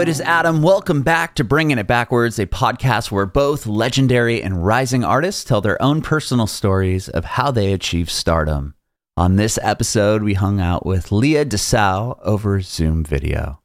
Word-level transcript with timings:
it 0.00 0.08
is 0.08 0.20
Adam. 0.20 0.62
Welcome 0.62 1.02
back 1.02 1.34
to 1.34 1.44
Bringing 1.44 1.76
It 1.76 1.88
Backwards, 1.88 2.38
a 2.38 2.46
podcast 2.46 3.10
where 3.10 3.26
both 3.26 3.66
legendary 3.66 4.40
and 4.40 4.64
rising 4.64 5.02
artists 5.02 5.42
tell 5.42 5.60
their 5.60 5.80
own 5.82 6.02
personal 6.02 6.46
stories 6.46 7.08
of 7.08 7.24
how 7.24 7.50
they 7.50 7.72
achieved 7.72 8.10
stardom. 8.10 8.74
On 9.16 9.34
this 9.34 9.58
episode, 9.60 10.22
we 10.22 10.34
hung 10.34 10.60
out 10.60 10.86
with 10.86 11.10
Lia 11.10 11.44
D'sau 11.44 12.16
over 12.22 12.60
Zoom 12.60 13.02
video. 13.02 13.60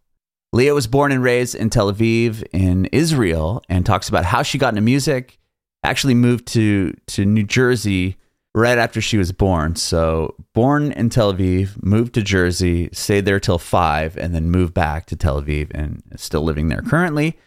Lia 0.54 0.74
was 0.74 0.88
born 0.88 1.12
and 1.12 1.22
raised 1.22 1.54
in 1.54 1.70
Tel 1.70 1.94
Aviv 1.94 2.44
in 2.52 2.86
Israel 2.86 3.62
and 3.70 3.86
talks 3.86 4.10
about 4.10 4.26
how 4.26 4.42
she 4.42 4.58
got 4.58 4.70
into 4.70 4.82
music, 4.82 5.38
actually 5.84 6.16
moved 6.16 6.48
to, 6.48 6.96
to 7.08 7.26
New 7.26 7.44
Jersey 7.44 8.18
right 8.56 8.78
after 8.78 9.02
she 9.02 9.18
was 9.18 9.32
born. 9.32 9.76
So, 9.76 10.36
born 10.54 10.92
in 10.92 11.10
Tel 11.10 11.34
Aviv, 11.34 11.82
moved 11.84 12.14
to 12.14 12.22
Jersey, 12.22 12.90
stayed 12.94 13.26
there 13.26 13.40
till 13.40 13.58
five, 13.58 14.18
and 14.18 14.34
then 14.34 14.52
moved 14.52 14.74
back 14.74 15.06
to 15.08 15.16
Tel 15.16 15.42
Aviv 15.42 15.72
and 15.74 16.04
still 16.16 16.44
living 16.44 16.70
there 16.70 16.82
currently. 16.82 17.38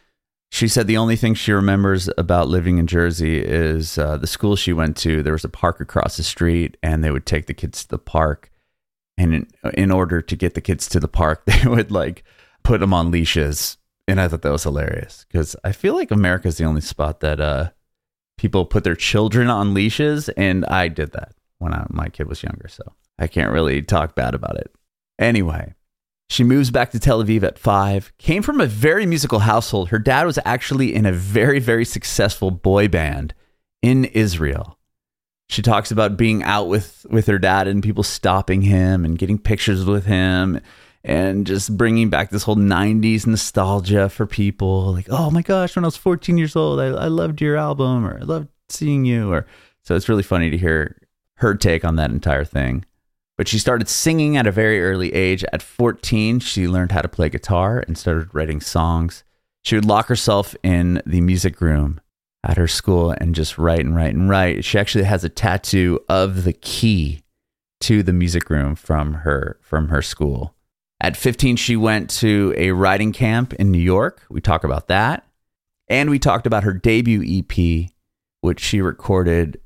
She 0.50 0.68
said 0.68 0.86
the 0.86 0.96
only 0.96 1.16
thing 1.16 1.34
she 1.34 1.52
remembers 1.52 2.08
about 2.16 2.48
living 2.48 2.78
in 2.78 2.86
Jersey 2.86 3.40
is 3.40 3.98
uh, 3.98 4.16
the 4.16 4.26
school 4.26 4.56
she 4.56 4.72
went 4.72 4.96
to. 4.98 5.22
There 5.22 5.32
was 5.32 5.44
a 5.44 5.48
park 5.48 5.80
across 5.80 6.16
the 6.16 6.22
street, 6.22 6.76
and 6.82 7.02
they 7.02 7.10
would 7.10 7.26
take 7.26 7.46
the 7.46 7.54
kids 7.54 7.82
to 7.82 7.88
the 7.88 7.98
park. 7.98 8.50
And 9.18 9.34
in, 9.34 9.48
in 9.74 9.90
order 9.90 10.20
to 10.22 10.36
get 10.36 10.54
the 10.54 10.60
kids 10.60 10.88
to 10.90 11.00
the 11.00 11.08
park, 11.08 11.44
they 11.46 11.68
would 11.68 11.90
like 11.90 12.24
put 12.62 12.80
them 12.80 12.94
on 12.94 13.10
leashes. 13.10 13.78
And 14.08 14.20
I 14.20 14.28
thought 14.28 14.42
that 14.42 14.52
was 14.52 14.62
hilarious 14.62 15.26
because 15.28 15.56
I 15.64 15.72
feel 15.72 15.94
like 15.94 16.12
America 16.12 16.46
is 16.46 16.58
the 16.58 16.64
only 16.64 16.80
spot 16.80 17.20
that 17.20 17.40
uh, 17.40 17.70
people 18.38 18.64
put 18.64 18.84
their 18.84 18.96
children 18.96 19.48
on 19.48 19.74
leashes, 19.74 20.28
and 20.30 20.64
I 20.66 20.88
did 20.88 21.12
that 21.12 21.32
when 21.58 21.72
I, 21.72 21.86
my 21.90 22.08
kid 22.08 22.28
was 22.28 22.42
younger, 22.42 22.68
so 22.68 22.82
I 23.18 23.26
can't 23.26 23.52
really 23.52 23.82
talk 23.82 24.14
bad 24.14 24.34
about 24.34 24.56
it. 24.56 24.70
Anyway, 25.18 25.74
she 26.28 26.44
moves 26.44 26.70
back 26.70 26.90
to 26.90 26.98
Tel 26.98 27.22
Aviv 27.22 27.42
at 27.42 27.58
five, 27.58 28.12
came 28.18 28.42
from 28.42 28.60
a 28.60 28.66
very 28.66 29.06
musical 29.06 29.40
household. 29.40 29.88
Her 29.88 29.98
dad 29.98 30.26
was 30.26 30.38
actually 30.44 30.94
in 30.94 31.06
a 31.06 31.12
very, 31.12 31.60
very 31.60 31.84
successful 31.84 32.50
boy 32.50 32.88
band 32.88 33.32
in 33.82 34.06
Israel. 34.06 34.78
She 35.48 35.62
talks 35.62 35.92
about 35.92 36.16
being 36.16 36.42
out 36.42 36.66
with, 36.66 37.06
with 37.08 37.26
her 37.28 37.38
dad 37.38 37.68
and 37.68 37.82
people 37.82 38.02
stopping 38.02 38.62
him 38.62 39.04
and 39.04 39.16
getting 39.16 39.38
pictures 39.38 39.84
with 39.84 40.04
him 40.04 40.60
and 41.06 41.46
just 41.46 41.76
bringing 41.76 42.10
back 42.10 42.30
this 42.30 42.42
whole 42.42 42.56
90s 42.56 43.26
nostalgia 43.26 44.08
for 44.08 44.26
people. 44.26 44.92
Like 44.92 45.06
oh 45.08 45.30
my 45.30 45.42
gosh 45.42 45.76
when 45.76 45.84
i 45.84 45.88
was 45.88 45.96
14 45.96 46.36
years 46.36 46.56
old 46.56 46.80
i, 46.80 46.86
I 46.86 47.06
loved 47.06 47.40
your 47.40 47.56
album 47.56 48.04
or 48.04 48.18
i 48.18 48.24
loved 48.24 48.48
seeing 48.68 49.04
you 49.04 49.32
or 49.32 49.46
so 49.82 49.94
it's 49.94 50.08
really 50.08 50.24
funny 50.24 50.50
to 50.50 50.58
hear 50.58 50.96
her 51.36 51.54
take 51.54 51.84
on 51.84 51.96
that 51.96 52.10
entire 52.10 52.44
thing. 52.44 52.84
But 53.36 53.46
she 53.46 53.58
started 53.58 53.88
singing 53.88 54.36
at 54.36 54.46
a 54.46 54.50
very 54.50 54.82
early 54.82 55.12
age. 55.12 55.44
At 55.52 55.62
14 55.62 56.40
she 56.40 56.66
learned 56.66 56.92
how 56.92 57.02
to 57.02 57.08
play 57.08 57.28
guitar 57.28 57.84
and 57.86 57.96
started 57.96 58.34
writing 58.34 58.60
songs. 58.60 59.22
She 59.62 59.76
would 59.76 59.84
lock 59.84 60.06
herself 60.06 60.56
in 60.62 61.02
the 61.06 61.20
music 61.20 61.60
room 61.60 62.00
at 62.42 62.56
her 62.56 62.68
school 62.68 63.10
and 63.10 63.34
just 63.34 63.58
write 63.58 63.80
and 63.84 63.94
write 63.94 64.14
and 64.14 64.28
write. 64.28 64.64
She 64.64 64.78
actually 64.78 65.04
has 65.04 65.22
a 65.22 65.28
tattoo 65.28 66.00
of 66.08 66.44
the 66.44 66.52
key 66.52 67.22
to 67.80 68.02
the 68.02 68.12
music 68.12 68.48
room 68.50 68.74
from 68.74 69.14
her 69.14 69.58
from 69.60 69.88
her 69.88 70.02
school 70.02 70.55
at 71.00 71.16
15, 71.16 71.56
she 71.56 71.76
went 71.76 72.10
to 72.10 72.54
a 72.56 72.70
writing 72.70 73.12
camp 73.12 73.52
in 73.54 73.70
New 73.70 73.78
York. 73.78 74.22
We 74.30 74.40
talk 74.40 74.64
about 74.64 74.88
that. 74.88 75.26
And 75.88 76.10
we 76.10 76.18
talked 76.18 76.46
about 76.46 76.64
her 76.64 76.72
debut 76.72 77.22
EP, 77.22 77.90
which 78.40 78.60
she 78.60 78.80
recorded 78.80 79.60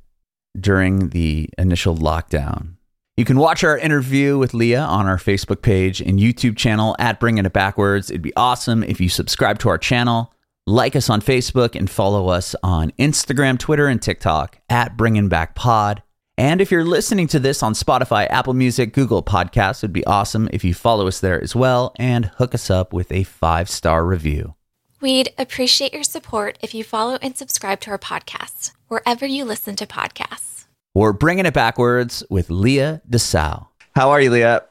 during 0.58 1.10
the 1.10 1.48
initial 1.56 1.96
lockdown. 1.96 2.74
You 3.16 3.24
can 3.24 3.38
watch 3.38 3.62
our 3.64 3.78
interview 3.78 4.38
with 4.38 4.54
Lia 4.54 4.80
on 4.80 5.06
our 5.06 5.18
Facebook 5.18 5.62
page 5.62 6.00
and 6.00 6.18
YouTube 6.18 6.56
channel 6.56 6.96
at 6.98 7.20
Bringing 7.20 7.44
It 7.44 7.52
Backwards. 7.52 8.10
It'd 8.10 8.22
be 8.22 8.34
awesome 8.36 8.82
if 8.82 9.00
you 9.00 9.08
subscribe 9.08 9.58
to 9.60 9.68
our 9.68 9.78
channel, 9.78 10.32
like 10.66 10.96
us 10.96 11.10
on 11.10 11.20
Facebook, 11.20 11.74
and 11.74 11.90
follow 11.90 12.28
us 12.28 12.56
on 12.62 12.92
Instagram, 12.98 13.58
Twitter, 13.58 13.88
and 13.88 14.00
TikTok 14.00 14.58
at 14.68 14.96
Bringing 14.96 15.28
Back 15.28 15.54
Pod. 15.54 16.02
And 16.40 16.62
if 16.62 16.70
you're 16.70 16.86
listening 16.86 17.26
to 17.28 17.38
this 17.38 17.62
on 17.62 17.74
Spotify, 17.74 18.26
Apple 18.30 18.54
Music, 18.54 18.94
Google 18.94 19.22
Podcasts, 19.22 19.80
it'd 19.80 19.92
be 19.92 20.06
awesome 20.06 20.48
if 20.54 20.64
you 20.64 20.72
follow 20.72 21.06
us 21.06 21.20
there 21.20 21.38
as 21.38 21.54
well 21.54 21.94
and 21.98 22.24
hook 22.24 22.54
us 22.54 22.70
up 22.70 22.94
with 22.94 23.12
a 23.12 23.24
five 23.24 23.68
star 23.68 24.06
review. 24.06 24.54
We'd 25.02 25.34
appreciate 25.36 25.92
your 25.92 26.02
support 26.02 26.56
if 26.62 26.72
you 26.72 26.82
follow 26.82 27.18
and 27.20 27.36
subscribe 27.36 27.80
to 27.80 27.90
our 27.90 27.98
podcast 27.98 28.72
wherever 28.88 29.26
you 29.26 29.44
listen 29.44 29.76
to 29.76 29.86
podcasts. 29.86 30.64
We're 30.94 31.12
bringing 31.12 31.44
it 31.44 31.52
backwards 31.52 32.24
with 32.30 32.48
Lia 32.48 33.02
D'sau. 33.06 33.66
How 33.94 34.08
are 34.08 34.22
you, 34.22 34.30
Lia? 34.30 34.62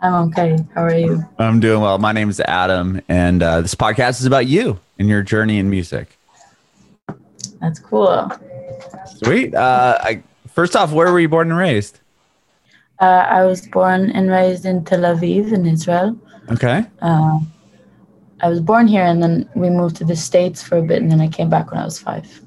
I'm 0.00 0.30
okay. 0.30 0.56
How 0.74 0.84
are 0.84 0.96
you? 0.96 1.22
I'm 1.38 1.60
doing 1.60 1.82
well. 1.82 1.98
My 1.98 2.12
name 2.12 2.30
is 2.30 2.40
Adam, 2.40 3.02
and 3.10 3.42
uh, 3.42 3.60
this 3.60 3.74
podcast 3.74 4.20
is 4.20 4.24
about 4.24 4.46
you 4.46 4.80
and 4.98 5.06
your 5.06 5.22
journey 5.22 5.58
in 5.58 5.68
music. 5.68 6.16
That's 7.60 7.78
cool. 7.78 8.32
Sweet. 9.18 9.54
Uh, 9.54 9.98
I 10.00 10.22
First 10.52 10.76
off, 10.76 10.92
where 10.92 11.10
were 11.12 11.20
you 11.20 11.28
born 11.28 11.50
and 11.50 11.58
raised? 11.58 12.00
Uh, 13.00 13.26
I 13.28 13.44
was 13.44 13.66
born 13.66 14.10
and 14.10 14.30
raised 14.30 14.64
in 14.64 14.84
Tel 14.84 15.00
Aviv 15.00 15.52
in 15.52 15.66
Israel. 15.66 16.16
Okay. 16.50 16.84
Uh, 17.00 17.40
I 18.40 18.48
was 18.48 18.60
born 18.60 18.86
here 18.86 19.04
and 19.04 19.22
then 19.22 19.48
we 19.54 19.70
moved 19.70 19.96
to 19.96 20.04
the 20.04 20.16
States 20.16 20.62
for 20.62 20.78
a 20.78 20.82
bit 20.82 21.00
and 21.02 21.10
then 21.10 21.20
I 21.20 21.28
came 21.28 21.48
back 21.48 21.70
when 21.70 21.80
I 21.80 21.84
was 21.84 21.98
five. 21.98 22.40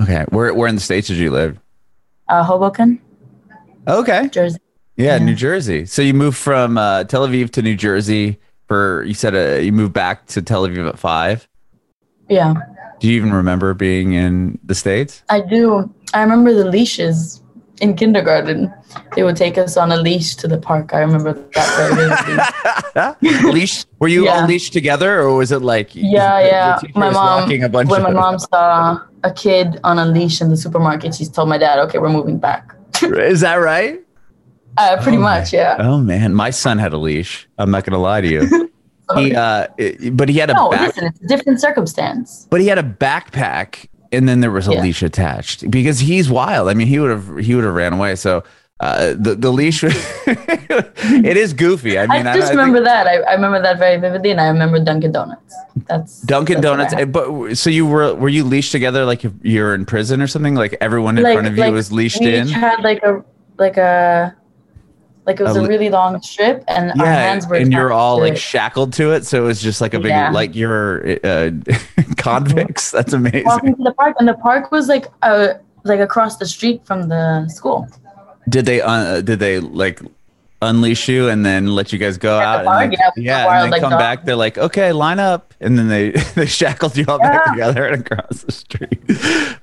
Okay. 0.00 0.24
Where, 0.28 0.52
where 0.54 0.68
in 0.68 0.74
the 0.74 0.80
States 0.80 1.08
did 1.08 1.16
you 1.16 1.30
live? 1.30 1.58
Uh, 2.28 2.44
Hoboken. 2.44 3.00
Okay. 3.88 4.28
Jersey. 4.28 4.58
Yeah, 4.96 5.16
yeah, 5.16 5.24
New 5.24 5.34
Jersey. 5.34 5.86
So 5.86 6.02
you 6.02 6.12
moved 6.12 6.36
from 6.36 6.76
uh, 6.76 7.04
Tel 7.04 7.26
Aviv 7.26 7.50
to 7.52 7.62
New 7.62 7.74
Jersey 7.74 8.38
for, 8.68 9.02
you 9.04 9.14
said 9.14 9.34
uh, 9.34 9.60
you 9.60 9.72
moved 9.72 9.94
back 9.94 10.26
to 10.28 10.42
Tel 10.42 10.68
Aviv 10.68 10.88
at 10.88 10.98
five? 10.98 11.48
Yeah. 12.28 12.54
Do 13.00 13.08
you 13.08 13.16
even 13.16 13.32
remember 13.32 13.72
being 13.72 14.12
in 14.12 14.58
the 14.62 14.74
States? 14.74 15.22
I 15.30 15.40
do. 15.40 15.92
I 16.14 16.22
remember 16.22 16.52
the 16.52 16.64
leashes 16.64 17.42
in 17.80 17.96
kindergarten. 17.96 18.72
They 19.14 19.22
would 19.22 19.36
take 19.36 19.58
us 19.58 19.76
on 19.76 19.90
a 19.92 19.96
leash 19.96 20.36
to 20.36 20.48
the 20.48 20.58
park. 20.58 20.92
I 20.92 21.00
remember 21.00 21.32
that 21.32 23.16
very 23.22 23.52
leash? 23.52 23.84
Were 23.98 24.08
you 24.08 24.24
yeah. 24.24 24.40
all 24.40 24.46
leashed 24.46 24.72
together, 24.72 25.20
or 25.20 25.36
was 25.36 25.52
it 25.52 25.62
like? 25.62 25.94
Yeah, 25.94 26.40
yeah. 26.40 26.78
My 26.94 27.10
mom. 27.10 27.48
when 27.48 28.02
my 28.02 28.10
mom 28.10 28.38
saw 28.38 29.00
a 29.24 29.32
kid 29.32 29.80
on 29.84 29.98
a 29.98 30.06
leash 30.06 30.40
in 30.40 30.48
the 30.48 30.56
supermarket, 30.56 31.14
she 31.14 31.26
told 31.26 31.48
my 31.48 31.58
dad, 31.58 31.78
"Okay, 31.80 31.98
we're 31.98 32.08
moving 32.08 32.38
back." 32.38 32.74
Is 33.02 33.40
that 33.40 33.56
right? 33.56 34.00
Uh, 34.76 35.02
pretty 35.02 35.18
oh, 35.18 35.22
much, 35.22 35.52
man. 35.52 35.76
yeah. 35.78 35.86
Oh 35.86 35.98
man, 35.98 36.34
my 36.34 36.50
son 36.50 36.78
had 36.78 36.92
a 36.92 36.98
leash. 36.98 37.48
I'm 37.58 37.70
not 37.70 37.84
gonna 37.84 37.98
lie 37.98 38.20
to 38.20 38.28
you. 38.28 38.70
he 39.16 39.34
uh 39.34 39.66
but 40.12 40.28
he 40.28 40.38
had 40.38 40.50
a 40.50 40.54
no, 40.54 40.70
back- 40.70 40.88
listen, 40.88 41.06
it's 41.06 41.20
a 41.20 41.26
different 41.26 41.60
circumstance. 41.60 42.46
But 42.50 42.60
he 42.60 42.68
had 42.68 42.78
a 42.78 42.82
backpack 42.82 43.88
and 44.12 44.28
then 44.28 44.40
there 44.40 44.50
was 44.50 44.68
a 44.68 44.72
yeah. 44.72 44.82
leash 44.82 45.02
attached 45.02 45.70
because 45.70 46.00
he's 46.00 46.30
wild. 46.30 46.68
I 46.68 46.74
mean, 46.74 46.86
he 46.86 46.98
would 46.98 47.10
have 47.10 47.38
he 47.38 47.54
would 47.54 47.64
have 47.64 47.74
ran 47.74 47.92
away. 47.92 48.16
So 48.16 48.44
uh, 48.80 49.14
the 49.18 49.34
the 49.34 49.50
leash 49.50 49.84
it 49.84 51.36
is 51.36 51.52
goofy. 51.52 51.98
I 51.98 52.06
mean, 52.06 52.26
I 52.26 52.36
just 52.36 52.48
I, 52.48 52.50
remember 52.50 52.78
I 52.78 52.82
that. 52.82 53.06
I, 53.06 53.16
I 53.16 53.34
remember 53.34 53.60
that 53.62 53.78
very 53.78 54.00
vividly, 54.00 54.30
and 54.30 54.40
I 54.40 54.48
remember 54.48 54.82
Dunkin' 54.82 55.12
Donuts. 55.12 55.54
That's 55.86 56.22
Dunkin' 56.22 56.62
that's 56.62 56.92
Donuts. 56.92 56.94
Eh, 56.94 57.04
but 57.04 57.56
so 57.56 57.68
you 57.68 57.86
were 57.86 58.14
were 58.14 58.30
you 58.30 58.42
leashed 58.42 58.72
together 58.72 59.04
like 59.04 59.22
you're 59.42 59.74
in 59.74 59.84
prison 59.84 60.22
or 60.22 60.26
something? 60.26 60.54
Like 60.54 60.76
everyone 60.80 61.18
in 61.18 61.24
like, 61.24 61.34
front 61.34 61.46
of 61.46 61.58
you 61.58 61.72
was 61.72 61.92
leashed 61.92 62.20
we 62.20 62.34
in. 62.34 62.48
Had 62.48 62.80
like 62.82 63.02
a 63.02 63.22
like 63.58 63.76
a 63.76 64.34
like 65.26 65.38
it 65.38 65.44
was 65.44 65.56
a, 65.56 65.62
a 65.62 65.68
really 65.68 65.90
long 65.90 66.20
strip, 66.22 66.64
and 66.66 66.92
yeah, 66.96 67.02
our 67.02 67.06
hands 67.06 67.46
were. 67.46 67.56
And 67.56 67.72
you're 67.72 67.92
all 67.92 68.18
like 68.18 68.32
it. 68.32 68.38
shackled 68.38 68.94
to 68.94 69.12
it, 69.12 69.26
so 69.26 69.44
it 69.44 69.46
was 69.46 69.60
just 69.60 69.80
like 69.80 69.92
a 69.92 70.00
big 70.00 70.08
yeah. 70.08 70.30
like 70.30 70.54
you're 70.54 71.18
uh, 71.22 71.50
convicts. 72.20 72.90
That's 72.96 73.12
amazing. 73.12 73.44
Walking 73.44 73.76
to 73.76 73.82
the 73.82 73.92
park, 73.92 74.16
and 74.18 74.28
the 74.28 74.34
park 74.34 74.70
was 74.70 74.88
like 74.88 75.06
uh 75.22 75.54
like 75.84 76.00
across 76.00 76.36
the 76.36 76.46
street 76.46 76.84
from 76.86 77.08
the 77.08 77.48
school. 77.48 77.88
Did 78.48 78.66
they 78.66 78.80
uh, 78.80 79.20
did 79.20 79.38
they 79.38 79.60
like 79.60 80.00
unleash 80.62 81.08
you 81.08 81.28
and 81.28 81.44
then 81.44 81.68
let 81.68 81.92
you 81.92 81.98
guys 81.98 82.18
go 82.18 82.38
At 82.38 82.60
out? 82.60 82.64
Park, 82.64 82.84
and 82.84 82.92
yeah, 82.92 83.10
yeah 83.16 83.62
and 83.62 83.66
they 83.66 83.76
like 83.76 83.80
come 83.80 83.90
dog. 83.90 84.00
back. 84.00 84.24
They're 84.24 84.36
like, 84.36 84.58
okay, 84.58 84.92
line 84.92 85.18
up, 85.18 85.54
and 85.60 85.78
then 85.78 85.88
they 85.88 86.10
they 86.34 86.46
shackled 86.46 86.96
you 86.96 87.04
all 87.08 87.18
yeah. 87.18 87.30
back 87.30 87.52
together 87.52 87.86
and 87.86 88.06
across 88.06 88.42
the 88.42 88.52
street. 88.52 89.00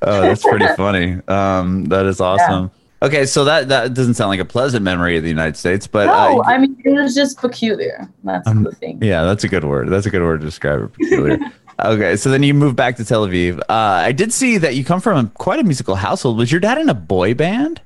oh, 0.02 0.22
that's 0.22 0.44
pretty 0.44 0.68
funny. 0.76 1.20
Um, 1.28 1.86
that 1.86 2.06
is 2.06 2.22
awesome. 2.22 2.64
Yeah. 2.64 3.08
Okay, 3.08 3.26
so 3.28 3.44
that 3.46 3.68
that 3.68 3.94
doesn't 3.94 4.16
sound 4.16 4.30
like 4.30 4.40
a 4.40 4.46
pleasant 4.46 4.84
memory 4.84 5.18
of 5.18 5.24
the 5.24 5.30
United 5.30 5.56
States, 5.56 5.86
but 5.86 6.06
no, 6.06 6.42
uh, 6.42 6.44
I 6.48 6.58
mean 6.58 6.82
it 6.84 6.92
was 6.92 7.14
just 7.14 7.40
peculiar. 7.40 8.10
That's 8.24 8.48
um, 8.48 8.64
the 8.64 8.72
thing. 8.72 9.00
Yeah, 9.04 9.24
that's 9.24 9.44
a 9.44 9.48
good 9.48 9.64
word. 9.64 9.90
That's 9.90 10.08
a 10.08 10.10
good 10.10 10.24
word 10.24 10.40
to 10.40 10.46
describe 10.46 10.84
it. 10.84 10.94
Peculiar. 10.94 11.38
Okay, 11.84 12.16
so 12.16 12.30
then 12.30 12.44
you 12.44 12.54
moved 12.54 12.76
back 12.76 12.98
to 12.98 13.06
Tel 13.06 13.28
Aviv. 13.28 13.60
Uh, 13.60 13.64
I 13.70 14.12
did 14.12 14.34
see 14.34 14.58
that 14.58 14.76
you 14.76 14.84
come 14.84 15.02
from 15.02 15.26
a, 15.26 15.30
quite 15.30 15.60
a 15.60 15.64
musical 15.64 15.96
household. 15.96 16.38
Was 16.38 16.52
your 16.52 16.62
dad 16.62 16.78
in 16.78 16.90
a 16.90 16.94
boy 16.94 17.34
band? 17.34 17.82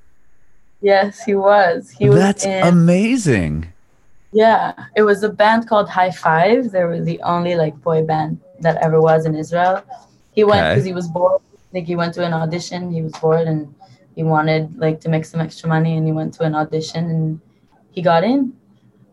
Yes, 0.82 1.24
he 1.24 1.36
was. 1.36 1.92
He 1.92 2.10
was. 2.10 2.18
That's 2.18 2.46
in, 2.46 2.64
amazing. 2.64 3.72
Yeah, 4.32 4.74
it 4.96 5.04
was 5.04 5.24
a 5.24 5.30
band 5.30 5.68
called 5.68 5.90
High 5.90 6.12
Five. 6.12 6.72
They 6.72 6.84
were 6.84 7.02
the 7.02 7.22
only 7.22 7.56
like 7.56 7.80
boy 7.82 8.04
band 8.04 8.40
that 8.62 8.78
ever 8.78 9.02
was 9.02 9.26
in 9.26 9.36
Israel. 9.36 9.84
He 10.32 10.44
went 10.44 10.70
because 10.70 10.84
okay. 10.84 10.90
he 10.90 10.94
was 10.94 11.08
bored. 11.08 11.42
I 11.54 11.72
think 11.72 11.88
he 11.88 11.96
went 11.96 12.14
to 12.16 12.26
an 12.26 12.34
audition. 12.34 12.92
He 12.92 13.02
was 13.02 13.14
bored 13.14 13.48
and 13.48 13.74
he 14.16 14.24
wanted 14.24 14.78
like 14.78 15.02
to 15.02 15.10
make 15.10 15.26
some 15.26 15.42
extra 15.42 15.70
money 15.70 15.98
and 15.98 16.06
he 16.06 16.12
went 16.14 16.34
to 16.36 16.44
an 16.44 16.56
audition 16.56 17.06
and 17.10 17.42
he 17.92 18.02
got 18.02 18.24
in 18.24 18.54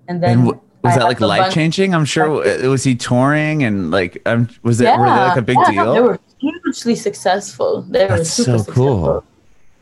and 0.09 0.23
then 0.23 0.31
and, 0.31 0.47
w- 0.47 0.61
was 0.83 0.95
I 0.95 0.99
that 0.99 1.05
like 1.05 1.21
life 1.21 1.53
changing? 1.53 1.95
I'm 1.95 2.05
sure. 2.05 2.29
Was 2.69 2.85
he 2.85 2.95
touring 2.95 3.65
and 3.65 3.91
like, 3.91 4.23
um, 4.27 4.49
was 4.63 4.81
it 4.81 4.85
were 4.99 5.07
they 5.07 5.11
like 5.11 5.37
a 5.37 5.43
big 5.43 5.57
yeah, 5.65 5.71
deal? 5.71 5.95
They 5.95 6.01
were 6.01 6.21
hugely 6.39 6.95
successful. 6.95 7.83
They 7.83 8.07
were 8.07 8.19
That's 8.19 8.31
super 8.31 8.59
so 8.59 8.73
cool. 8.73 9.25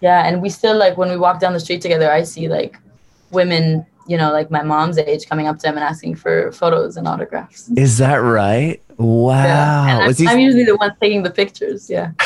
Yeah, 0.01 0.27
and 0.27 0.43
we 0.43 0.49
still 0.49 0.77
like 0.77 0.97
when 0.97 1.11
we 1.11 1.17
walk 1.17 1.41
down 1.41 1.53
the 1.53 1.61
street 1.61 1.81
together, 1.81 2.11
I 2.11 2.23
see 2.23 2.49
like 2.49 2.79
women, 3.31 3.85
you 4.07 4.17
know, 4.17 4.33
like 4.33 4.51
my 4.51 4.63
mom's 4.63 4.99
age 4.99 5.29
coming 5.29 5.47
up 5.47 5.59
to 5.61 5.69
him 5.69 5.75
and 5.75 5.85
asking 5.85 6.17
for 6.17 6.53
photos 6.53 6.97
and 6.97 7.07
autographs. 7.07 7.69
Is 7.77 7.99
that 7.99 8.17
right? 8.17 8.83
Wow. 8.99 9.45
Yeah. 9.45 9.99
I'm, 9.99 10.15
he? 10.15 10.27
I'm 10.27 10.39
usually 10.39 10.65
the 10.65 10.77
one 10.77 10.95
taking 11.01 11.23
the 11.23 11.31
pictures. 11.31 11.91
Yeah. 11.91 12.13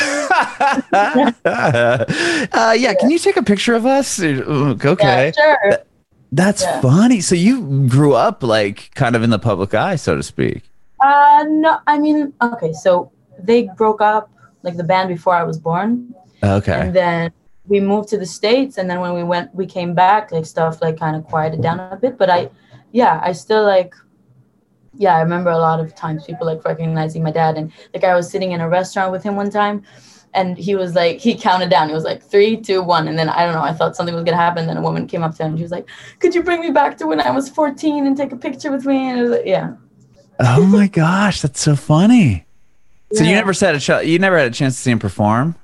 uh, 2.53 2.75
yeah. 2.77 2.93
Can 2.93 3.09
you 3.09 3.19
take 3.19 3.35
a 3.35 3.43
picture 3.43 3.73
of 3.73 3.85
us? 3.85 4.21
Okay. 4.21 5.33
Yeah, 5.37 5.57
sure. 5.71 5.83
That's 6.31 6.63
Yeah. 6.63 6.81
funny. 6.81 7.19
So 7.21 7.35
you 7.35 7.87
grew 7.87 8.13
up 8.13 8.41
like 8.43 8.91
kind 8.95 9.15
of 9.15 9.23
in 9.23 9.29
the 9.29 9.39
public 9.39 9.73
eye, 9.73 9.95
so 9.97 10.15
to 10.15 10.23
speak. 10.23 10.63
Uh, 11.01 11.45
no, 11.49 11.79
I 11.87 11.97
mean, 11.99 12.31
okay, 12.41 12.73
so 12.73 13.11
they 13.39 13.69
broke 13.75 14.01
up 14.01 14.29
like 14.63 14.77
the 14.77 14.83
band 14.83 15.09
before 15.09 15.33
I 15.35 15.43
was 15.43 15.57
born, 15.57 16.13
Okay. 16.43 16.79
and 16.79 16.93
then 16.95 17.31
we 17.67 17.79
moved 17.79 18.09
to 18.09 18.17
the 18.17 18.25
states, 18.25 18.77
and 18.77 18.89
then 18.89 18.99
when 19.01 19.13
we 19.13 19.23
went, 19.23 19.53
we 19.55 19.65
came 19.65 19.93
back, 19.93 20.31
like 20.31 20.45
stuff 20.45 20.81
like 20.81 20.97
kind 20.99 21.15
of 21.15 21.23
quieted 21.25 21.61
down 21.61 21.79
a 21.79 21.97
bit. 21.97 22.17
But 22.17 22.29
I, 22.29 22.49
yeah, 22.91 23.19
I 23.23 23.31
still 23.31 23.63
like, 23.63 23.95
yeah, 24.93 25.15
I 25.17 25.21
remember 25.21 25.49
a 25.49 25.57
lot 25.57 25.79
of 25.79 25.95
times 25.95 26.23
people 26.25 26.45
like 26.45 26.63
recognizing 26.63 27.23
my 27.23 27.31
dad, 27.31 27.57
and 27.57 27.71
like 27.93 28.03
I 28.03 28.15
was 28.15 28.29
sitting 28.29 28.51
in 28.51 28.61
a 28.61 28.69
restaurant 28.69 29.11
with 29.11 29.23
him 29.23 29.35
one 29.35 29.49
time. 29.49 29.81
And 30.33 30.57
he 30.57 30.75
was 30.75 30.95
like, 30.95 31.19
he 31.19 31.35
counted 31.35 31.69
down. 31.69 31.89
He 31.89 31.93
was 31.93 32.03
like, 32.05 32.23
three, 32.23 32.55
two, 32.57 32.81
one. 32.81 33.07
And 33.07 33.19
then 33.19 33.27
I 33.29 33.45
don't 33.45 33.53
know, 33.53 33.61
I 33.61 33.73
thought 33.73 33.95
something 33.95 34.15
was 34.15 34.23
going 34.23 34.37
to 34.37 34.41
happen. 34.41 34.65
Then 34.67 34.77
a 34.77 34.81
woman 34.81 35.05
came 35.07 35.23
up 35.23 35.35
to 35.35 35.43
him. 35.43 35.49
And 35.51 35.57
she 35.59 35.63
was 35.63 35.71
like, 35.71 35.87
could 36.19 36.33
you 36.33 36.41
bring 36.41 36.61
me 36.61 36.71
back 36.71 36.97
to 36.99 37.07
when 37.07 37.19
I 37.19 37.31
was 37.31 37.49
14 37.49 38.07
and 38.07 38.15
take 38.15 38.31
a 38.31 38.37
picture 38.37 38.71
with 38.71 38.85
me? 38.85 39.09
And 39.09 39.19
it 39.19 39.21
was 39.23 39.31
like, 39.31 39.45
yeah. 39.45 39.73
oh 40.39 40.65
my 40.65 40.87
gosh, 40.87 41.41
that's 41.41 41.59
so 41.59 41.75
funny. 41.75 42.45
So 43.13 43.23
you 43.25 43.31
never 43.35 43.53
said 43.53 43.75
a 43.75 43.79
ch- 43.79 44.05
you 44.07 44.19
never 44.19 44.37
had 44.37 44.47
a 44.47 44.55
chance 44.55 44.75
to 44.77 44.81
see 44.81 44.91
him 44.91 44.99
perform. 44.99 45.55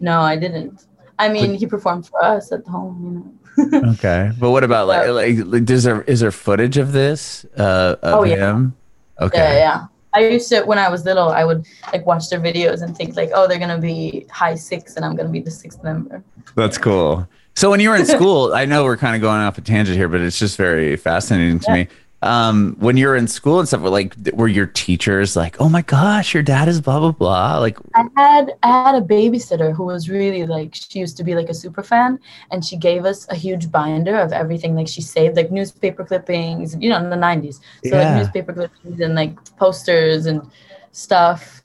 No, 0.00 0.22
I 0.22 0.36
didn't. 0.36 0.86
I 1.18 1.28
mean, 1.28 1.52
he 1.54 1.66
performed 1.66 2.06
for 2.06 2.24
us 2.24 2.50
at 2.50 2.66
home, 2.66 2.96
you 3.04 3.10
know. 3.70 3.90
Okay, 3.92 4.30
but 4.40 4.50
what 4.50 4.64
about 4.64 4.88
like 4.88 5.06
like, 5.08 5.36
like 5.44 5.68
is 5.68 5.84
there 5.84 6.00
is 6.02 6.20
there 6.20 6.30
footage 6.32 6.78
of 6.78 6.92
this 6.92 7.44
uh, 7.58 7.96
of 8.02 8.14
Oh, 8.20 8.24
yeah. 8.24 8.36
him? 8.36 8.74
Okay. 9.20 9.36
Yeah, 9.38 9.58
yeah. 9.58 9.86
I 10.14 10.20
used 10.28 10.48
to 10.50 10.62
when 10.62 10.78
I 10.78 10.88
was 10.88 11.04
little, 11.04 11.28
I 11.30 11.44
would 11.44 11.66
like 11.92 12.04
watch 12.06 12.28
their 12.28 12.40
videos 12.40 12.82
and 12.82 12.96
think 12.96 13.16
like, 13.16 13.30
oh, 13.34 13.48
they're 13.48 13.58
gonna 13.58 13.78
be 13.78 14.26
high 14.30 14.54
six, 14.54 14.96
and 14.96 15.04
I'm 15.04 15.16
gonna 15.16 15.28
be 15.30 15.40
the 15.40 15.50
sixth 15.50 15.82
member. 15.82 16.22
That's 16.54 16.78
cool. 16.78 17.26
So 17.54 17.70
when 17.70 17.80
you 17.80 17.90
were 17.90 17.96
in 17.96 18.06
school, 18.06 18.54
I 18.54 18.64
know 18.64 18.84
we're 18.84 18.96
kind 18.96 19.14
of 19.14 19.20
going 19.22 19.40
off 19.40 19.58
a 19.58 19.60
tangent 19.60 19.96
here, 19.96 20.08
but 20.08 20.20
it's 20.20 20.38
just 20.38 20.56
very 20.56 20.96
fascinating 20.96 21.58
to 21.60 21.66
Yeah. 21.70 21.74
me. 21.74 21.88
Um, 22.22 22.76
when 22.78 22.96
you're 22.96 23.16
in 23.16 23.26
school 23.28 23.58
and 23.58 23.66
stuff, 23.68 23.80
were 23.80 23.90
like 23.90 24.14
were 24.34 24.48
your 24.48 24.66
teachers 24.66 25.36
like, 25.36 25.60
"Oh 25.60 25.68
my 25.68 25.82
gosh, 25.82 26.34
your 26.34 26.42
dad 26.42 26.68
is 26.68 26.80
blah 26.80 27.00
blah 27.00 27.12
blah"? 27.12 27.58
Like, 27.58 27.78
I 27.94 28.04
had 28.16 28.52
I 28.62 28.68
had 28.68 28.94
a 28.94 29.04
babysitter 29.06 29.74
who 29.74 29.84
was 29.84 30.08
really 30.08 30.46
like 30.46 30.74
she 30.74 30.98
used 30.98 31.16
to 31.18 31.24
be 31.24 31.34
like 31.34 31.50
a 31.50 31.54
super 31.54 31.82
fan, 31.82 32.18
and 32.50 32.64
she 32.64 32.76
gave 32.76 33.04
us 33.04 33.26
a 33.28 33.34
huge 33.34 33.70
binder 33.70 34.16
of 34.18 34.32
everything. 34.32 34.74
Like 34.74 34.88
she 34.88 35.02
saved 35.02 35.36
like 35.36 35.50
newspaper 35.50 36.04
clippings, 36.04 36.74
you 36.80 36.88
know, 36.88 36.96
in 36.98 37.10
the 37.10 37.16
'90s. 37.16 37.60
So 37.82 37.96
Yeah. 37.96 37.98
like 37.98 38.10
newspaper 38.10 38.52
clippings 38.54 39.00
and 39.00 39.14
like 39.14 39.36
posters 39.56 40.24
and 40.26 40.50
stuff. 40.92 41.62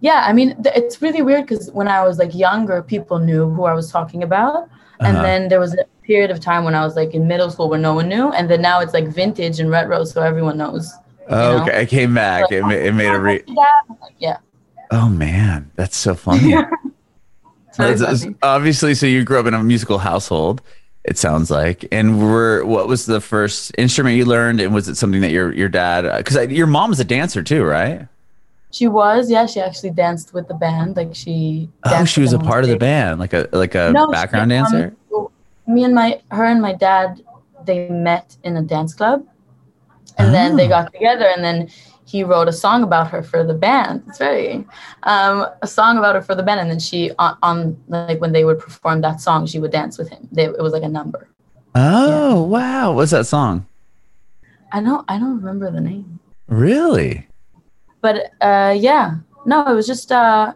Yeah, 0.00 0.22
I 0.26 0.32
mean, 0.32 0.62
th- 0.62 0.76
it's 0.76 1.02
really 1.02 1.22
weird 1.22 1.46
because 1.48 1.70
when 1.72 1.88
I 1.88 2.04
was 2.04 2.18
like 2.18 2.34
younger, 2.34 2.82
people 2.82 3.18
knew 3.18 3.48
who 3.50 3.64
I 3.64 3.72
was 3.74 3.90
talking 3.90 4.22
about, 4.22 4.68
and 5.02 5.16
Uh-huh. 5.16 5.24
then 5.24 5.48
there 5.48 5.60
was 5.60 5.76
period 6.04 6.30
of 6.30 6.40
time 6.40 6.64
when 6.64 6.74
I 6.74 6.84
was 6.84 6.96
like 6.96 7.14
in 7.14 7.26
middle 7.26 7.50
school 7.50 7.68
where 7.68 7.78
no 7.78 7.94
one 7.94 8.08
knew, 8.08 8.30
and 8.32 8.48
then 8.50 8.60
now 8.62 8.80
it's 8.80 8.92
like 8.94 9.08
vintage 9.08 9.60
and 9.60 9.70
retro, 9.70 10.04
so 10.04 10.22
everyone 10.22 10.56
knows. 10.58 10.92
oh, 11.28 11.58
know? 11.58 11.62
okay, 11.62 11.82
it 11.82 11.88
came 11.88 12.14
back. 12.14 12.50
It, 12.52 12.62
ma- 12.62 12.70
it 12.70 12.92
made 12.94 13.08
a 13.08 13.18
re. 13.20 13.42
Yeah, 13.48 13.64
like, 14.00 14.14
yeah. 14.18 14.36
Oh 14.90 15.08
man, 15.08 15.70
that's 15.76 15.96
so 15.96 16.14
funny. 16.14 16.54
It's 17.68 17.78
very 17.78 17.94
That's- 17.94 18.00
that's- 18.00 18.22
funny. 18.22 18.36
obviously, 18.44 18.94
so 18.94 19.06
you 19.06 19.24
grew 19.24 19.40
up 19.40 19.46
in 19.46 19.54
a 19.54 19.60
musical 19.62 19.98
household. 19.98 20.62
It 21.02 21.18
sounds 21.18 21.50
like. 21.50 21.84
And 21.90 22.20
were 22.22 22.64
what 22.64 22.86
was 22.86 23.06
the 23.06 23.20
first 23.20 23.72
instrument 23.76 24.16
you 24.16 24.24
learned? 24.24 24.60
And 24.60 24.72
was 24.72 24.88
it 24.88 24.94
something 24.94 25.20
that 25.22 25.32
your 25.32 25.52
your 25.52 25.68
dad? 25.68 26.02
Because 26.18 26.36
your 26.52 26.68
mom 26.68 26.90
was 26.90 27.00
a 27.00 27.04
dancer 27.04 27.42
too, 27.42 27.64
right? 27.64 28.06
She 28.70 28.86
was, 28.86 29.28
yeah. 29.28 29.46
She 29.46 29.60
actually 29.60 29.90
danced 29.90 30.32
with 30.32 30.46
the 30.46 30.54
band. 30.54 30.96
Like 30.96 31.14
she. 31.16 31.68
Oh, 31.84 32.04
she 32.04 32.20
was 32.20 32.32
a 32.32 32.38
part 32.38 32.62
of 32.62 32.70
the 32.70 32.78
band, 32.78 33.18
like 33.18 33.32
a 33.32 33.48
like 33.52 33.74
a 33.74 33.90
No, 33.92 34.06
she- 34.06 34.12
background 34.12 34.52
um, 34.52 34.70
dancer. 34.70 34.96
Me 35.66 35.84
and 35.84 35.94
my 35.94 36.20
her 36.30 36.44
and 36.44 36.60
my 36.62 36.72
dad, 36.74 37.22
they 37.64 37.88
met 37.88 38.36
in 38.44 38.56
a 38.56 38.62
dance 38.62 38.94
club, 38.94 39.24
and 40.18 40.34
then 40.34 40.56
they 40.56 40.66
Oh. 40.66 40.70
got 40.70 40.92
together, 40.92 41.26
and 41.34 41.42
then 41.44 41.68
he 42.06 42.22
wrote 42.22 42.48
a 42.48 42.52
song 42.52 42.82
about 42.82 43.08
her 43.08 43.22
for 43.22 43.42
the 43.44 43.54
band. 43.54 44.02
It's 44.08 44.18
very, 44.18 44.66
um, 45.04 45.46
a 45.62 45.66
song 45.66 45.96
about 45.98 46.14
her 46.14 46.22
for 46.22 46.34
the 46.34 46.42
band, 46.42 46.60
and 46.60 46.70
then 46.70 46.78
she 46.78 47.10
on, 47.18 47.36
on 47.42 47.76
like 47.88 48.20
when 48.20 48.32
they 48.32 48.44
would 48.44 48.58
perform 48.58 49.00
that 49.00 49.20
song, 49.20 49.46
she 49.46 49.58
would 49.58 49.72
dance 49.72 49.96
with 49.98 50.08
him. 50.10 50.28
They, 50.30 50.44
it 50.44 50.60
was 50.62 50.72
like 50.72 50.82
a 50.82 50.88
number. 50.88 51.28
Oh 51.74 52.42
wow, 52.42 52.92
what's 52.92 53.10
that 53.10 53.26
song? 53.26 53.66
I 54.72 54.80
don't 54.80 55.04
I 55.08 55.18
don't 55.18 55.36
remember 55.40 55.70
the 55.70 55.80
name, 55.80 56.18
Really? 56.48 57.26
but 58.00 58.30
uh, 58.40 58.74
yeah, 58.76 59.16
no, 59.46 59.64
it 59.66 59.74
was 59.74 59.86
just 59.86 60.12
uh, 60.12 60.52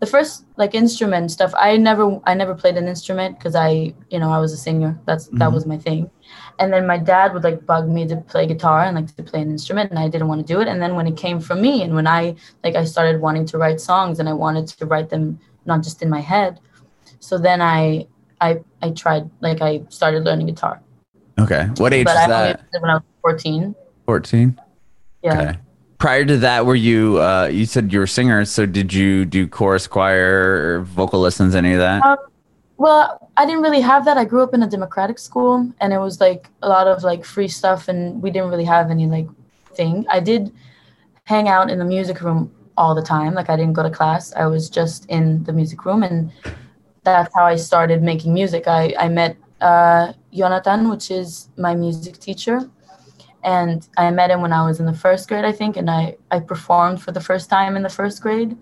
the 0.00 0.06
first 0.06 0.46
like 0.56 0.74
instrument 0.74 1.30
stuff. 1.30 1.52
I 1.56 1.76
never 1.76 2.18
I 2.24 2.34
never 2.34 2.54
played 2.54 2.76
an 2.76 2.88
instrument 2.88 3.38
because 3.38 3.54
I 3.54 3.94
you 4.10 4.18
know 4.18 4.30
I 4.32 4.38
was 4.38 4.52
a 4.52 4.56
singer. 4.56 4.98
That's 5.06 5.26
that 5.40 5.50
Mhm. 5.50 5.52
was 5.54 5.66
my 5.66 5.78
thing. 5.78 6.10
And 6.58 6.72
then 6.72 6.86
my 6.86 6.98
dad 6.98 7.32
would 7.34 7.44
like 7.44 7.64
bug 7.66 7.88
me 7.88 8.06
to 8.08 8.16
play 8.16 8.46
guitar 8.46 8.84
and 8.84 8.96
like 8.96 9.14
to 9.16 9.22
play 9.22 9.40
an 9.42 9.50
instrument, 9.50 9.90
and 9.90 9.98
I 9.98 10.08
didn't 10.08 10.28
want 10.28 10.46
to 10.46 10.52
do 10.54 10.60
it. 10.60 10.68
And 10.68 10.80
then 10.82 10.94
when 10.96 11.06
it 11.06 11.16
came 11.16 11.38
from 11.40 11.60
me, 11.60 11.82
and 11.82 11.94
when 11.94 12.06
I 12.06 12.34
like 12.64 12.76
I 12.76 12.84
started 12.84 13.20
wanting 13.20 13.46
to 13.46 13.58
write 13.58 13.80
songs, 13.80 14.20
and 14.20 14.28
I 14.28 14.32
wanted 14.32 14.66
to 14.68 14.86
write 14.86 15.10
them 15.10 15.38
not 15.66 15.82
just 15.82 16.02
in 16.02 16.08
my 16.08 16.20
head. 16.20 16.60
So 17.20 17.36
then 17.38 17.60
I 17.60 18.06
I 18.40 18.60
I 18.82 18.90
tried 18.90 19.30
like 19.40 19.60
I 19.60 19.82
started 19.90 20.24
learning 20.24 20.46
guitar, 20.46 20.80
Okay. 21.38 21.68
What 21.76 21.92
age 21.92 22.06
but 22.06 22.14
was 22.16 22.24
I 22.24 22.28
that? 22.28 22.60
when 22.80 22.90
I 22.90 22.94
was 22.94 23.02
fourteen. 23.20 23.74
Fourteen. 24.06 24.58
Yeah. 25.22 25.32
Okay. 25.40 25.58
Prior 26.00 26.24
to 26.24 26.38
that, 26.38 26.64
were 26.64 26.74
you? 26.74 27.20
Uh, 27.20 27.46
you 27.52 27.66
said 27.66 27.92
you 27.92 27.98
were 27.98 28.06
a 28.06 28.08
singer? 28.08 28.44
So 28.46 28.64
did 28.64 28.92
you 28.92 29.26
do 29.26 29.46
chorus, 29.46 29.86
choir, 29.86 30.78
or 30.78 30.80
vocal 30.80 31.20
lessons? 31.20 31.54
Any 31.54 31.74
of 31.74 31.78
that? 31.78 32.02
Um, 32.02 32.16
Well, 32.78 33.30
I 33.36 33.44
didn't 33.44 33.60
really 33.60 33.82
have 33.82 34.06
that. 34.06 34.16
I 34.16 34.24
grew 34.24 34.42
up 34.42 34.54
in 34.54 34.62
a 34.62 34.66
democratic 34.66 35.18
school, 35.18 35.70
and 35.80 35.92
it 35.92 35.98
was 35.98 36.18
like 36.18 36.48
a 36.62 36.68
lot 36.68 36.86
of 36.86 37.02
like 37.04 37.26
free 37.26 37.48
stuff, 37.48 37.88
and 37.88 38.22
we 38.22 38.30
didn't 38.30 38.48
really 38.48 38.64
have 38.64 38.90
any 38.90 39.06
like 39.06 39.28
thing. 39.74 40.06
I 40.08 40.20
did 40.20 40.50
hang 41.24 41.48
out 41.48 41.68
in 41.68 41.78
the 41.78 41.84
music 41.84 42.22
room 42.22 42.50
all 42.78 42.94
the 42.94 43.02
time. 43.02 43.34
Like 43.34 43.50
I 43.50 43.56
didn't 43.56 43.74
go 43.74 43.82
to 43.82 43.90
class. 43.90 44.32
I 44.34 44.46
was 44.46 44.70
just 44.70 45.04
in 45.10 45.44
the 45.44 45.52
music 45.52 45.84
room, 45.84 46.02
and 46.02 46.32
that's 47.04 47.34
how 47.34 47.44
I 47.44 47.56
started 47.56 48.02
making 48.02 48.32
music. 48.32 48.66
I 48.66 48.94
I 48.98 49.08
met 49.08 49.36
uh, 49.60 50.14
Jonathan, 50.32 50.88
which 50.88 51.10
is 51.10 51.50
my 51.58 51.74
music 51.74 52.16
teacher, 52.18 52.70
and 53.44 53.86
I 53.96 54.10
met 54.10 54.30
him 54.30 54.40
when 54.42 54.52
I 54.52 54.64
was 54.66 54.80
in 54.80 54.86
the 54.86 54.94
first 54.94 55.28
grade, 55.28 55.44
I 55.44 55.52
think, 55.52 55.76
and 55.76 55.90
I 55.90 56.16
I 56.30 56.40
performed 56.40 57.02
for 57.02 57.12
the 57.12 57.20
first 57.20 57.48
time 57.50 57.76
in 57.76 57.82
the 57.82 57.88
first 57.90 58.22
grade. 58.22 58.52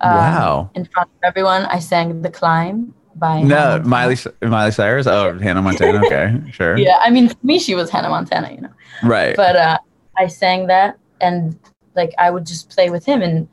um, 0.00 0.16
Wow. 0.16 0.70
In 0.74 0.84
front 0.86 1.08
of 1.10 1.20
everyone, 1.24 1.62
I 1.66 1.78
sang 1.78 2.22
"The 2.22 2.30
Climb" 2.30 2.94
by 3.16 3.42
No, 3.42 3.80
Miley 3.84 4.16
Miley 4.42 4.70
Cyrus. 4.72 5.06
Oh, 5.06 5.38
Hannah 5.38 5.62
Montana. 5.62 6.00
Okay, 6.06 6.34
sure. 6.50 6.76
Yeah, 6.78 6.98
I 7.00 7.10
mean, 7.10 7.28
for 7.28 7.36
me, 7.42 7.58
she 7.58 7.74
was 7.74 7.90
Hannah 7.90 8.08
Montana, 8.08 8.50
you 8.52 8.60
know. 8.62 8.72
Right. 9.04 9.36
But 9.36 9.56
uh, 9.56 9.78
I 10.18 10.26
sang 10.28 10.66
that, 10.68 10.98
and 11.20 11.58
like 11.94 12.12
I 12.18 12.30
would 12.30 12.46
just 12.46 12.70
play 12.70 12.88
with 12.90 13.04
him, 13.04 13.22
and 13.22 13.46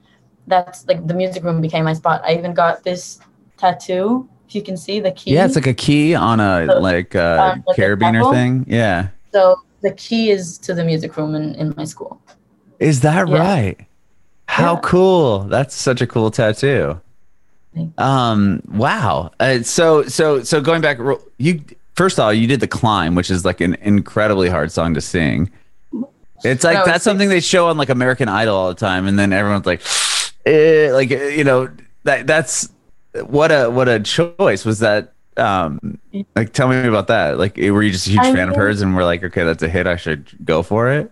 that's 0.47 0.87
like 0.87 1.05
the 1.07 1.13
music 1.13 1.43
room 1.43 1.61
became 1.61 1.83
my 1.85 1.93
spot. 1.93 2.21
I 2.25 2.33
even 2.35 2.53
got 2.53 2.83
this 2.83 3.19
tattoo. 3.57 4.27
If 4.47 4.55
you 4.55 4.63
can 4.63 4.77
see 4.77 4.99
the 4.99 5.11
key. 5.11 5.33
yeah, 5.35 5.45
it's 5.45 5.53
like 5.55 5.67
a 5.67 5.75
key 5.75 6.15
on 6.15 6.39
a 6.39 6.65
So, 6.65 6.79
like 6.79 7.15
uh, 7.15 7.53
um, 7.53 7.63
like 7.67 7.77
a 7.77 7.81
carabiner 7.81 8.21
buckle? 8.21 8.31
thing. 8.33 8.65
Yeah. 8.67 9.09
so 9.31 9.55
the 9.81 9.91
key 9.91 10.31
is 10.31 10.57
to 10.59 10.73
the 10.73 10.83
music 10.83 11.15
room 11.17 11.35
in, 11.35 11.55
in 11.55 11.73
my 11.77 11.85
school. 11.85 12.21
Is 12.79 13.01
that 13.01 13.27
Yeah. 13.27 13.37
right? 13.37 13.77
How 14.47 14.73
Yeah. 14.75 14.79
cool! 14.83 15.39
That's 15.41 15.75
such 15.75 16.01
a 16.01 16.07
cool 16.07 16.31
tattoo. 16.31 16.99
Um. 17.97 18.61
Wow. 18.67 19.31
Uh, 19.39 19.61
so 19.61 20.03
so 20.03 20.43
so 20.43 20.59
going 20.59 20.81
back, 20.81 20.97
you 21.37 21.61
first 21.95 22.17
of 22.17 22.23
all 22.23 22.33
you 22.33 22.47
did 22.47 22.59
the 22.59 22.67
climb, 22.67 23.15
which 23.15 23.29
is 23.29 23.45
like 23.45 23.61
an 23.61 23.75
incredibly 23.81 24.49
hard 24.49 24.71
song 24.71 24.93
to 24.95 25.01
sing. 25.01 25.49
It's 26.43 26.63
like 26.63 26.73
No, 26.77 26.79
that's 26.85 26.87
it's- 26.89 27.03
something 27.03 27.29
they 27.29 27.39
show 27.41 27.67
on 27.67 27.77
like 27.77 27.89
American 27.89 28.27
Idol 28.27 28.55
all 28.55 28.69
the 28.69 28.75
time, 28.75 29.07
and 29.07 29.19
then 29.19 29.31
everyone's 29.33 29.65
like, 29.65 29.81
eh, 30.45 30.89
like 30.91 31.09
you 31.11 31.43
know 31.43 31.69
that 32.03 32.25
that's 32.27 32.69
what 33.27 33.51
a 33.51 33.69
what 33.69 33.87
a 33.87 33.99
choice 33.99 34.65
was 34.65 34.79
that. 34.79 35.13
Um, 35.37 35.99
like 36.35 36.53
tell 36.53 36.67
me 36.67 36.85
about 36.87 37.07
that. 37.07 37.37
Like, 37.37 37.57
were 37.57 37.83
you 37.83 37.91
just 37.91 38.07
a 38.07 38.11
huge 38.11 38.21
I 38.25 38.33
fan 38.33 38.49
of 38.49 38.55
hers, 38.55 38.81
and 38.81 38.95
we're 38.95 39.05
like, 39.05 39.23
okay, 39.23 39.43
that's 39.43 39.63
a 39.63 39.69
hit. 39.69 39.87
I 39.87 39.95
should 39.95 40.27
go 40.43 40.63
for 40.63 40.89
it. 40.89 41.11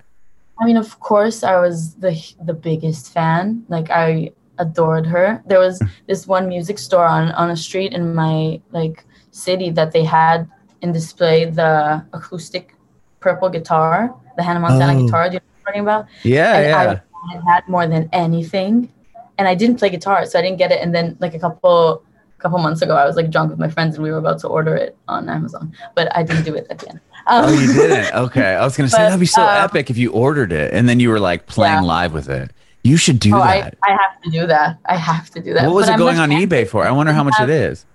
I 0.60 0.66
mean, 0.66 0.78
of 0.78 1.00
course, 1.00 1.44
I 1.44 1.60
was 1.60 1.96
the 1.96 2.14
the 2.44 2.54
biggest 2.54 3.14
fan. 3.14 3.64
Like 3.70 3.90
I 3.90 4.32
adored 4.58 5.06
her. 5.06 5.42
There 5.46 5.60
was 5.60 5.82
this 6.08 6.28
one 6.28 6.50
music 6.50 6.80
store 6.80 7.06
on 7.06 7.32
on 7.34 7.52
a 7.52 7.56
street 7.58 7.94
in 7.94 8.16
my 8.16 8.60
like 8.72 9.06
city 9.32 9.70
that 9.72 9.92
they 9.92 10.04
had 10.04 10.50
in 10.82 10.92
display 10.92 11.46
the 11.46 12.04
acoustic 12.14 12.76
purple 13.20 13.50
guitar 13.50 14.14
the 14.38 14.44
Hannah 14.44 14.60
Montana 14.60 14.94
Oh. 14.98 15.06
guitar. 15.06 15.30
Do 15.30 15.34
you 15.34 15.40
know 15.40 15.46
what 15.46 15.58
I'm 15.58 15.66
talking 15.66 15.82
about? 15.82 16.06
Yeah, 16.24 16.56
and 16.56 16.66
yeah. 16.68 17.00
I 17.34 17.54
had 17.54 17.68
more 17.68 17.88
than 17.88 18.08
anything. 18.14 18.94
And 19.40 19.48
I 19.48 19.54
didn't 19.54 19.78
play 19.78 19.90
guitar, 19.90 20.26
so 20.26 20.40
I 20.40 20.42
didn't 20.42 20.58
get 20.58 20.72
it. 20.72 20.82
And 20.82 20.96
then 20.96 21.18
like 21.20 21.36
a 21.36 21.40
couple 21.40 22.04
couple 22.40 22.60
months 22.60 22.82
ago, 22.82 22.96
I 22.96 23.06
was 23.06 23.16
like 23.16 23.30
drunk 23.32 23.50
with 23.50 23.60
my 23.60 23.70
friends 23.70 23.96
and 23.96 24.04
we 24.04 24.12
were 24.12 24.18
about 24.18 24.40
to 24.40 24.48
order 24.48 24.76
it 24.76 24.98
on 25.08 25.30
Amazon, 25.30 25.74
but 25.96 26.16
I 26.16 26.24
didn't 26.24 26.44
do 26.44 26.56
it 26.56 26.68
at 26.70 26.80
the 26.80 26.90
end. 26.90 27.00
Um, 27.28 27.46
oh, 27.46 27.60
you 27.60 27.74
didn't? 27.74 28.14
Okay. 28.28 28.56
I 28.56 28.64
was 28.64 28.78
gonna 28.78 28.90
say 28.90 29.00
that'd 29.00 29.20
be 29.20 29.26
so 29.26 29.42
um, 29.42 29.50
epic 29.50 29.90
if 29.90 29.98
you 29.98 30.12
ordered 30.12 30.52
it 30.52 30.74
and 30.74 30.88
then 30.88 31.00
you 31.00 31.10
were 31.10 31.20
like 31.20 31.46
playing 31.48 31.74
Yeah. 31.76 31.82
live 31.82 32.14
with 32.14 32.30
it. 32.30 32.52
You 32.84 32.96
should 32.96 33.20
do 33.20 33.36
oh, 33.36 33.40
that. 33.40 33.78
I 33.84 33.92
have 33.92 34.22
to 34.24 34.30
do 34.30 34.48
that. 34.48 34.78
I 34.86 34.96
have 34.96 35.30
to 35.32 35.42
do 35.42 35.54
that. 35.54 35.66
what 35.66 35.76
was 35.76 35.86
But 35.88 35.92
it 35.92 35.94
I'm 35.94 36.00
going 36.00 36.20
on 36.20 36.30
eBay 36.30 36.68
for? 36.68 36.86
I 36.86 36.92
wonder 36.92 37.12
how 37.12 37.24
much 37.24 37.40
it 37.42 37.50
is. 37.50 37.86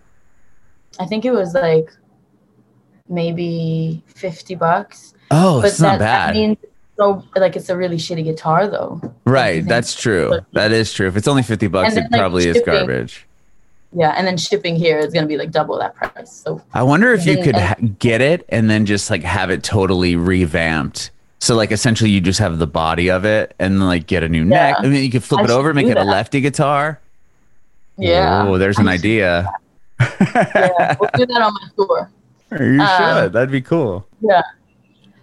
I 1.00 1.06
think 1.06 1.24
it 1.24 1.30
was 1.30 1.54
like 1.54 1.90
maybe 3.08 4.02
fifty 4.06 4.54
bucks. 4.54 5.14
Oh, 5.30 5.62
but 5.62 5.68
it's 5.68 5.80
not 5.80 5.98
that, 5.98 6.26
bad. 6.26 6.28
that 6.28 6.34
means 6.34 6.58
so 6.98 7.24
like 7.36 7.56
it's 7.56 7.70
a 7.70 7.76
really 7.76 7.96
shitty 7.96 8.24
guitar 8.24 8.68
though. 8.68 9.00
right. 9.24 9.64
That's 9.64 9.94
true. 9.98 10.40
That 10.52 10.72
is 10.72 10.92
true. 10.92 11.08
If 11.08 11.16
it's 11.16 11.28
only 11.28 11.42
fifty 11.42 11.68
bucks, 11.68 11.94
then, 11.94 12.04
it 12.04 12.12
like, 12.12 12.20
probably 12.20 12.46
is 12.48 12.60
garbage. 12.66 13.26
Yeah, 13.94 14.10
and 14.16 14.26
then 14.26 14.36
shipping 14.36 14.76
here 14.76 14.98
is 14.98 15.12
gonna 15.12 15.26
be 15.26 15.36
like 15.36 15.50
double 15.50 15.78
that 15.78 15.94
price. 15.94 16.32
So 16.32 16.60
I 16.72 16.82
wonder 16.82 17.12
if 17.12 17.26
you 17.26 17.34
Then- 17.36 17.44
could 17.44 17.56
ha- 17.56 17.74
get 17.98 18.20
it 18.20 18.44
and 18.48 18.70
then 18.70 18.86
just 18.86 19.10
like 19.10 19.22
have 19.22 19.50
it 19.50 19.62
totally 19.62 20.16
revamped. 20.16 21.10
So 21.40 21.54
like 21.56 21.72
essentially 21.72 22.10
you 22.10 22.20
just 22.20 22.38
have 22.38 22.58
the 22.58 22.66
body 22.66 23.10
of 23.10 23.24
it 23.24 23.54
and 23.58 23.74
then 23.80 23.86
like 23.86 24.06
get 24.06 24.22
a 24.22 24.28
new 24.28 24.44
neck. 24.44 24.76
Yeah. 24.80 24.86
I 24.86 24.90
mean 24.90 25.02
you 25.04 25.10
could 25.10 25.24
flip 25.24 25.40
I 25.40 25.44
it 25.44 25.50
over, 25.50 25.74
make 25.74 25.86
it 25.88 25.96
a 25.96 26.04
lefty 26.04 26.40
guitar. 26.40 27.00
yeah. 27.98 28.46
Oh, 28.46 28.58
there's 28.58 28.78
an 28.78 28.88
I 28.88 28.94
idea. 28.94 29.50
yeah, 30.00 30.96
we'll 31.00 31.10
do 31.14 31.26
that 31.26 31.42
on 31.42 31.52
my 31.54 31.68
tour. 31.76 32.10
you 32.52 32.80
Um, 32.80 33.22
should. 33.24 33.32
That'd 33.32 33.50
be 33.50 33.60
cool. 33.60 34.06
Yeah. 34.20 34.42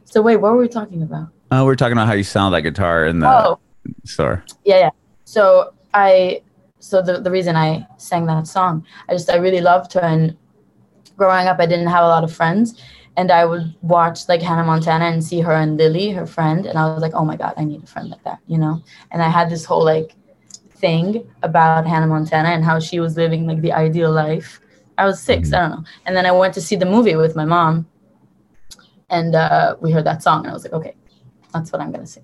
So 0.05 0.21
wait, 0.21 0.37
what 0.37 0.51
were 0.53 0.59
we 0.59 0.67
talking 0.67 1.01
about? 1.03 1.27
Oh, 1.51 1.65
we're 1.65 1.75
talking 1.75 1.93
about 1.93 2.07
how 2.07 2.13
you 2.13 2.23
sound 2.23 2.53
that 2.53 2.61
guitar 2.61 3.05
in 3.05 3.19
the 3.19 3.27
Oh, 3.27 3.59
store. 4.05 4.43
yeah, 4.65 4.77
yeah. 4.77 4.89
So 5.25 5.73
I, 5.93 6.41
so 6.79 7.01
the 7.01 7.19
the 7.19 7.31
reason 7.31 7.55
I 7.55 7.85
sang 7.97 8.25
that 8.25 8.47
song, 8.47 8.85
I 9.07 9.13
just 9.13 9.29
I 9.29 9.35
really 9.35 9.61
loved 9.61 9.93
her, 9.93 10.01
and 10.01 10.37
growing 11.17 11.47
up, 11.47 11.59
I 11.59 11.65
didn't 11.65 11.87
have 11.87 12.03
a 12.03 12.07
lot 12.07 12.23
of 12.23 12.33
friends, 12.33 12.81
and 13.17 13.31
I 13.31 13.45
would 13.45 13.75
watch 13.81 14.27
like 14.29 14.41
Hannah 14.41 14.63
Montana 14.63 15.05
and 15.05 15.23
see 15.23 15.41
her 15.41 15.53
and 15.53 15.77
Lily, 15.77 16.11
her 16.11 16.25
friend, 16.25 16.65
and 16.65 16.79
I 16.79 16.85
was 16.93 17.01
like, 17.01 17.13
oh 17.13 17.25
my 17.25 17.35
god, 17.35 17.53
I 17.57 17.65
need 17.65 17.83
a 17.83 17.87
friend 17.87 18.09
like 18.09 18.23
that, 18.23 18.39
you 18.47 18.57
know. 18.57 18.81
And 19.11 19.21
I 19.21 19.29
had 19.29 19.49
this 19.49 19.65
whole 19.65 19.83
like 19.83 20.15
thing 20.71 21.29
about 21.43 21.85
Hannah 21.85 22.07
Montana 22.07 22.49
and 22.49 22.63
how 22.63 22.79
she 22.79 22.99
was 22.99 23.17
living 23.17 23.45
like 23.45 23.61
the 23.61 23.73
ideal 23.73 24.11
life. 24.11 24.61
I 24.97 25.05
was 25.05 25.21
6 25.21 25.53
I 25.53 25.59
don't 25.59 25.71
know. 25.71 25.83
And 26.05 26.15
then 26.15 26.25
I 26.25 26.31
went 26.31 26.53
to 26.53 26.61
see 26.61 26.75
the 26.75 26.85
movie 26.85 27.15
with 27.15 27.35
my 27.35 27.45
mom, 27.45 27.87
and 29.09 29.35
uh, 29.35 29.75
we 29.81 29.91
heard 29.91 30.05
that 30.05 30.23
song, 30.23 30.45
and 30.45 30.51
I 30.51 30.53
was 30.53 30.63
like, 30.63 30.73
okay, 30.73 30.95
that's 31.53 31.71
what 31.71 31.81
I'm 31.81 31.91
gonna 31.91 32.07
sing. 32.07 32.23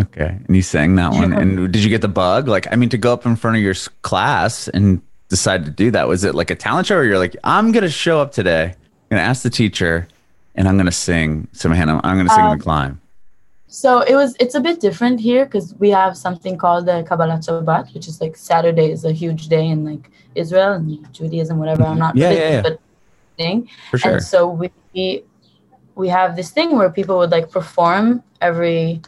Okay. 0.00 0.38
And 0.46 0.56
you 0.56 0.62
sang 0.62 0.94
that 0.96 1.12
one. 1.12 1.32
and 1.32 1.72
did 1.72 1.84
you 1.84 1.90
get 1.90 2.00
the 2.00 2.08
bug? 2.08 2.48
Like, 2.48 2.66
I 2.72 2.76
mean, 2.76 2.88
to 2.90 2.98
go 2.98 3.12
up 3.12 3.26
in 3.26 3.36
front 3.36 3.56
of 3.56 3.62
your 3.62 3.74
class 4.02 4.68
and 4.68 5.02
decide 5.28 5.64
to 5.66 5.70
do 5.70 5.90
that, 5.90 6.08
was 6.08 6.24
it 6.24 6.34
like 6.34 6.50
a 6.50 6.54
talent 6.54 6.86
show 6.86 6.96
or 6.96 7.04
you're 7.04 7.18
like, 7.18 7.36
I'm 7.44 7.72
going 7.72 7.82
to 7.84 7.90
show 7.90 8.20
up 8.20 8.32
today, 8.32 8.64
I'm 8.64 9.08
going 9.10 9.20
to 9.20 9.26
ask 9.28 9.42
the 9.42 9.50
teacher 9.50 10.08
and 10.54 10.68
I'm 10.68 10.76
going 10.76 10.86
to 10.86 10.92
sing 10.92 11.48
some 11.52 11.72
Hannah, 11.72 12.00
I'm 12.04 12.16
going 12.16 12.26
to 12.26 12.34
sing 12.34 12.44
Um, 12.44 12.56
the 12.58 12.62
climb. 12.62 13.00
So 13.66 14.00
it 14.00 14.14
was. 14.14 14.36
It's 14.38 14.54
a 14.54 14.60
bit 14.60 14.80
different 14.80 15.18
here 15.18 15.46
because 15.46 15.74
we 15.78 15.88
have 15.88 16.14
something 16.14 16.58
called 16.58 16.84
the 16.84 17.06
Kabbalat 17.08 17.40
Shabbat, 17.46 17.94
which 17.94 18.06
is 18.06 18.20
like 18.20 18.36
Saturday 18.36 18.90
is 18.90 19.06
a 19.06 19.12
huge 19.12 19.48
day 19.48 19.66
in 19.66 19.82
like 19.82 20.10
Israel 20.34 20.74
and 20.74 21.10
Judaism, 21.14 21.56
whatever. 21.58 21.84
I'm 21.84 21.98
not 21.98 22.14
Yeah, 22.14 22.28
religious, 22.28 22.50
yeah, 22.50 22.56
yeah. 22.56 22.62
but 22.62 22.80
thing. 23.38 23.68
For 23.90 23.96
sure. 23.96 24.12
And 24.12 24.22
so 24.22 24.46
we 24.46 25.24
we 25.94 26.08
have 26.08 26.36
this 26.36 26.50
thing 26.50 26.76
where 26.76 26.90
people 26.90 27.16
would 27.16 27.30
like 27.30 27.50
perform 27.50 28.22
every 28.42 29.00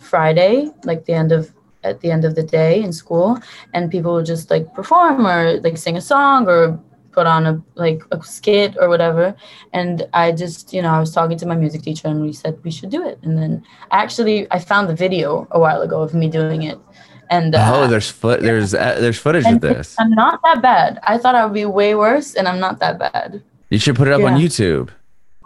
Friday, 0.00 0.70
like 0.84 1.04
the 1.04 1.12
end 1.12 1.32
of 1.32 1.52
at 1.82 2.00
the 2.00 2.10
end 2.10 2.24
of 2.24 2.34
the 2.34 2.42
day 2.42 2.82
in 2.82 2.92
school, 2.92 3.38
and 3.72 3.90
people 3.90 4.12
would 4.14 4.26
just 4.26 4.50
like 4.50 4.74
perform 4.74 5.26
or 5.26 5.60
like 5.60 5.76
sing 5.78 5.96
a 5.96 6.00
song 6.00 6.46
or 6.46 6.78
put 7.12 7.26
on 7.26 7.46
a 7.46 7.62
like 7.74 8.02
a 8.12 8.22
skit 8.22 8.76
or 8.78 8.88
whatever. 8.88 9.34
And 9.72 10.06
I 10.12 10.32
just, 10.32 10.72
you 10.72 10.82
know, 10.82 10.90
I 10.90 11.00
was 11.00 11.12
talking 11.12 11.38
to 11.38 11.46
my 11.46 11.56
music 11.56 11.82
teacher 11.82 12.08
and 12.08 12.22
we 12.22 12.32
said 12.32 12.58
we 12.62 12.70
should 12.70 12.90
do 12.90 13.06
it. 13.06 13.18
And 13.22 13.36
then 13.38 13.64
actually 13.90 14.46
I 14.50 14.58
found 14.58 14.88
the 14.88 14.94
video 14.94 15.48
a 15.50 15.58
while 15.58 15.82
ago 15.82 16.02
of 16.02 16.14
me 16.14 16.28
doing 16.28 16.62
it. 16.62 16.78
And 17.30 17.54
uh, 17.54 17.72
oh, 17.74 17.86
there's 17.86 18.10
foot, 18.10 18.40
there's, 18.40 18.74
uh, 18.74 18.96
there's 18.98 19.18
footage 19.18 19.46
of 19.46 19.60
this. 19.60 19.94
I'm 20.00 20.10
not 20.10 20.40
that 20.42 20.60
bad. 20.62 20.98
I 21.04 21.16
thought 21.16 21.36
I 21.36 21.44
would 21.44 21.54
be 21.54 21.64
way 21.64 21.94
worse, 21.94 22.34
and 22.34 22.48
I'm 22.48 22.58
not 22.58 22.80
that 22.80 22.98
bad. 22.98 23.40
You 23.68 23.78
should 23.78 23.94
put 23.94 24.08
it 24.08 24.14
up 24.14 24.22
on 24.22 24.32
YouTube. 24.32 24.90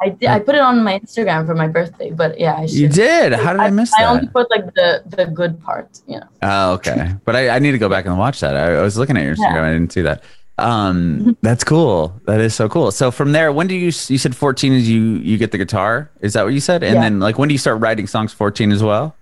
I 0.03 0.09
did. 0.11 0.29
I 0.29 0.39
put 0.41 0.55
it 0.55 0.61
on 0.61 0.83
my 0.83 0.99
Instagram 0.99 1.47
for 1.47 1.55
my 1.55 1.69
birthday, 1.69 2.11
but 2.11 2.39
yeah, 2.39 2.57
I 2.57 2.67
should. 2.67 2.77
You 2.79 2.89
did. 2.89 3.33
How 3.33 3.53
did 3.53 3.61
I 3.61 3.71
miss 3.71 3.91
it? 3.91 4.01
I 4.01 4.05
only 4.07 4.27
put 4.27 4.51
like 4.51 4.67
the 4.75 5.03
the 5.07 5.27
good 5.27 5.63
part, 5.63 6.01
you 6.09 6.19
know. 6.19 6.27
Oh, 6.43 6.73
okay. 6.75 7.15
But 7.25 7.37
I, 7.37 7.51
I 7.51 7.59
need 7.61 7.73
to 7.73 7.79
go 7.79 7.89
back 7.89 8.05
and 8.07 8.19
watch 8.19 8.41
that. 8.41 8.57
I, 8.57 8.75
I 8.77 8.83
was 8.83 8.97
looking 8.99 9.17
at 9.17 9.23
your 9.25 9.37
Instagram. 9.37 9.55
Yeah. 9.55 9.69
I 9.69 9.73
didn't 9.73 9.93
see 9.93 10.03
that. 10.03 10.25
Um, 10.59 11.37
that's 11.43 11.65
cool. 11.65 12.21
That 12.27 12.41
is 12.41 12.55
so 12.55 12.69
cool. 12.69 12.91
So 12.91 13.11
from 13.11 13.33
there, 13.33 13.53
when 13.53 13.67
do 13.67 13.75
you, 13.75 13.87
you 13.87 14.19
said 14.19 14.37
14 14.37 14.73
is 14.73 14.89
you, 14.89 15.01
you 15.17 15.37
get 15.39 15.51
the 15.53 15.59
guitar? 15.59 16.11
Is 16.21 16.33
that 16.35 16.45
what 16.45 16.55
you 16.55 16.61
said? 16.61 16.83
And 16.83 16.95
Yeah. 16.95 17.01
then 17.01 17.21
like, 17.21 17.39
when 17.39 17.49
do 17.49 17.55
you 17.55 17.59
start 17.59 17.81
writing 17.81 18.07
songs 18.07 18.33
14 18.33 18.73
as 18.73 18.83
well? 18.83 19.17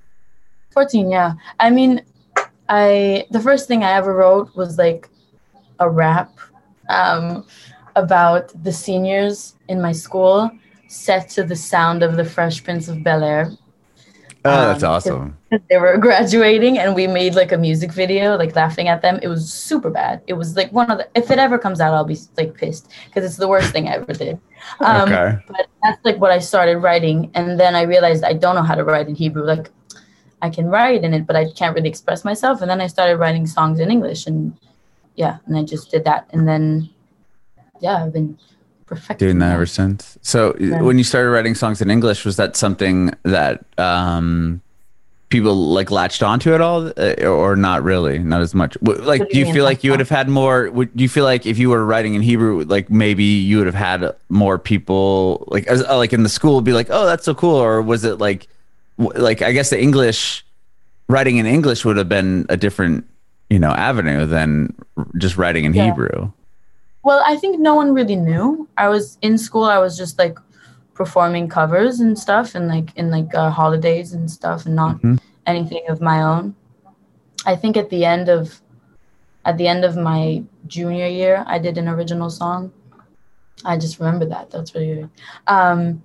14, 0.73 1.11
yeah. 1.11 1.35
I 1.61 1.71
mean, 1.71 2.03
I 2.69 3.27
the 3.31 3.41
first 3.41 3.69
thing 3.69 3.85
I 3.85 3.93
ever 3.93 4.15
wrote 4.15 4.55
was 4.57 4.79
like 4.79 5.09
a 5.79 5.89
rap 5.89 6.31
um, 6.89 7.47
about 7.97 8.53
the 8.65 8.73
seniors 8.73 9.57
in 9.69 9.81
my 9.81 9.93
school 9.93 10.51
set 10.89 11.29
to 11.31 11.43
the 11.43 11.57
sound 11.57 12.03
of 12.03 12.17
the 12.17 12.25
Fresh 12.25 12.65
Prince 12.65 12.89
of 12.89 13.03
Bel 13.03 13.23
Air. 13.25 13.51
Oh, 14.45 14.67
that's 14.69 14.83
Um, 14.83 14.91
awesome. 14.91 15.37
they 15.71 15.77
were 15.79 15.97
graduating 16.07 16.77
and 16.79 16.97
we 16.97 17.07
made 17.07 17.35
like 17.37 17.53
a 17.53 17.57
music 17.59 17.93
video 17.93 18.37
like 18.37 18.57
laughing 18.57 18.89
at 18.89 19.01
them 19.01 19.21
it 19.23 19.29
was 19.29 19.53
super 19.53 19.89
bad 19.89 20.21
it 20.27 20.33
was 20.33 20.57
like 20.57 20.73
one 20.73 20.91
of 20.91 20.99
the 20.99 21.07
if 21.15 21.31
it 21.31 21.39
ever 21.39 21.59
comes 21.59 21.81
out 21.81 21.95
i'll 21.95 22.05
be 22.05 22.19
like 22.37 22.53
pissed 22.55 22.91
because 23.07 23.25
it's 23.25 23.37
the 23.37 23.47
worst 23.47 23.71
thing 23.71 23.87
i 23.87 23.93
ever 23.93 24.13
did 24.13 24.41
um, 24.81 25.03
Okay. 25.13 25.39
but 25.47 25.69
that's 25.83 26.05
like 26.05 26.17
what 26.17 26.33
i 26.33 26.41
started 26.41 26.79
writing 26.79 27.31
and 27.35 27.61
then 27.61 27.77
i 27.77 27.83
realized 27.83 28.25
i 28.25 28.33
don't 28.33 28.57
know 28.57 28.63
how 28.65 28.75
to 28.75 28.83
write 28.83 29.07
in 29.07 29.15
hebrew 29.15 29.45
like 29.45 29.71
i 30.43 30.51
can 30.51 30.67
write 30.67 31.05
in 31.05 31.15
it 31.15 31.25
but 31.25 31.37
i 31.37 31.45
can't 31.53 31.77
really 31.77 31.89
express 31.89 32.25
myself 32.25 32.63
and 32.63 32.69
then 32.69 32.81
i 32.81 32.89
started 32.89 33.17
writing 33.19 33.47
songs 33.47 33.79
in 33.79 33.93
english 33.93 34.27
and 34.27 34.59
yeah 35.15 35.37
and 35.47 35.57
i 35.57 35.63
just 35.63 35.89
did 35.93 36.03
that 36.03 36.27
and 36.33 36.49
then 36.49 36.91
yeah 37.83 38.03
i've 38.05 38.13
been 38.15 38.39
perfecting 38.87 39.27
Doing 39.29 39.39
that 39.41 39.55
ever 39.55 39.65
since. 39.67 40.19
So 40.23 40.55
Yeah. 40.61 40.83
when 40.83 40.99
you 40.99 41.05
started 41.05 41.31
writing 41.31 41.55
songs 41.55 41.81
in 41.81 41.91
English, 41.91 42.27
was 42.27 42.37
that 42.37 42.57
something 42.57 43.11
that, 43.23 43.65
um, 43.79 44.61
people 45.31 45.55
like 45.73 45.91
latched 45.91 46.23
onto 46.23 46.53
at 46.53 46.61
all 46.61 46.93
uh, 46.99 47.15
or 47.25 47.57
not 47.57 47.83
really 47.83 48.19
not 48.19 48.43
as 48.43 48.55
much 48.55 48.77
like 48.83 49.27
do 49.31 49.39
you 49.39 49.51
feel 49.51 49.65
like 49.65 49.83
you 49.83 49.91
would 49.91 49.99
have 49.99 50.11
had 50.11 50.29
more 50.29 50.71
would 50.73 50.95
do 50.95 51.03
you 51.03 51.09
feel 51.09 51.25
like 51.25 51.47
if 51.47 51.59
you 51.59 51.71
were 51.71 51.87
writing 51.87 52.13
in 52.13 52.21
hebrew 52.21 52.63
like 52.65 52.91
maybe 52.91 53.25
you 53.25 53.57
would 53.57 53.65
have 53.65 53.75
had 53.91 54.15
more 54.29 54.59
people 54.59 55.43
like 55.51 55.67
as, 55.69 55.83
uh, 55.85 55.97
like 55.97 56.13
in 56.13 56.23
the 56.23 56.29
school 56.29 56.61
be 56.61 56.75
like 56.75 56.89
oh 56.91 57.07
that's 57.07 57.25
so 57.25 57.35
cool 57.35 57.55
or 57.57 57.81
was 57.81 58.05
it 58.05 58.19
like 58.19 58.47
w- 58.99 59.19
like 59.19 59.41
i 59.41 59.53
guess 59.53 59.71
the 59.71 59.81
english 59.81 60.45
writing 61.09 61.39
in 61.39 61.47
english 61.47 61.83
would 61.83 61.97
have 61.97 62.11
been 62.11 62.45
a 62.51 62.57
different 62.59 63.03
you 63.49 63.59
know 63.59 63.71
avenue 63.71 64.27
than 64.27 64.69
just 65.17 65.39
writing 65.39 65.65
in 65.65 65.73
Yeah. 65.73 65.87
hebrew 65.87 66.31
Well, 67.05 67.23
I 67.27 67.37
think 67.37 67.59
no 67.59 67.75
one 67.75 67.93
really 67.95 68.17
knew. 68.17 68.69
I 68.79 68.89
was 68.89 69.19
in 69.23 69.37
school. 69.39 69.65
I 69.65 69.79
was 69.79 69.97
just 69.97 70.19
like 70.19 70.39
performing 70.95 71.49
covers 71.49 72.01
and 72.01 72.19
stuff, 72.19 72.55
and 72.55 72.69
like 72.69 72.95
in 72.97 73.11
like 73.11 73.35
uh, 73.35 73.51
holidays 73.51 74.13
and 74.13 74.31
stuff, 74.31 74.67
and 74.67 74.77
not 74.77 75.01
Mhm. 75.03 75.19
anything 75.47 75.83
of 75.89 76.01
my 76.01 76.23
own. 76.23 76.55
I 77.45 77.57
think 77.57 77.77
at 77.77 77.91
the 77.91 78.05
end 78.05 78.29
of 78.29 78.61
at 79.45 79.59
the 79.59 79.67
end 79.67 79.85
of 79.85 79.97
my 79.97 80.45
junior 80.69 81.09
year, 81.09 81.43
I 81.49 81.59
did 81.59 81.77
an 81.77 81.89
original 81.89 82.31
song. 82.31 82.71
I 83.65 83.77
just 83.77 83.99
remember 83.99 84.25
that. 84.27 84.51
That's 84.51 84.75
really 84.75 84.95
weird. 84.95 85.11
Um, 85.49 86.03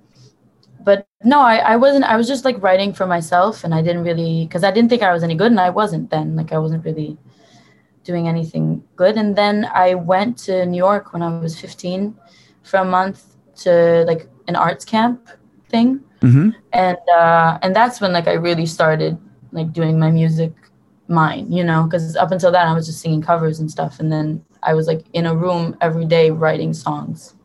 but 0.83 1.05
no, 1.23 1.39
I, 1.41 1.57
I 1.57 1.75
wasn't. 1.75 2.05
I 2.05 2.15
was 2.17 2.27
just 2.27 2.45
like 2.45 2.61
writing 2.63 2.93
for 2.93 3.05
myself, 3.05 3.63
and 3.63 3.73
I 3.75 3.81
didn't 3.83 4.03
really 4.03 4.45
because 4.45 4.63
I 4.63 4.71
didn't 4.71 4.89
think 4.89 5.03
I 5.03 5.13
was 5.13 5.23
any 5.23 5.35
good, 5.35 5.51
and 5.51 5.59
I 5.59 5.69
wasn't 5.69 6.09
then. 6.09 6.35
Like 6.35 6.51
I 6.53 6.57
wasn't 6.57 6.83
really 6.85 7.17
doing 8.07 8.27
anything 8.27 8.81
good. 8.95 9.17
And 9.17 9.35
then 9.35 9.69
I 9.73 9.93
went 9.93 10.37
to 10.47 10.65
New 10.65 10.77
York 10.77 11.11
when 11.13 11.21
I 11.21 11.37
was 11.39 11.59
15 11.59 12.15
for 12.63 12.77
a 12.77 12.85
month 12.85 13.35
to 13.63 14.05
like 14.07 14.29
an 14.47 14.55
arts 14.55 14.85
camp 14.85 15.29
thing, 15.69 15.99
mm-hmm. 16.21 16.49
and 16.71 16.97
uh, 17.13 17.59
and 17.61 17.75
that's 17.75 17.99
when 17.99 18.13
like 18.13 18.27
I 18.27 18.33
really 18.33 18.65
started 18.65 19.17
like 19.51 19.73
doing 19.73 19.99
my 19.99 20.09
music 20.09 20.53
mine, 21.09 21.51
you 21.51 21.63
know, 21.63 21.83
because 21.83 22.15
up 22.15 22.31
until 22.31 22.51
that 22.51 22.67
I 22.67 22.73
was 22.73 22.85
just 22.85 23.01
singing 23.01 23.21
covers 23.21 23.59
and 23.59 23.69
stuff, 23.69 23.99
and 23.99 24.09
then 24.11 24.43
I 24.63 24.73
was 24.73 24.87
like 24.87 25.05
in 25.13 25.25
a 25.25 25.35
room 25.35 25.75
every 25.81 26.05
day 26.05 26.31
writing 26.31 26.73
songs 26.73 27.35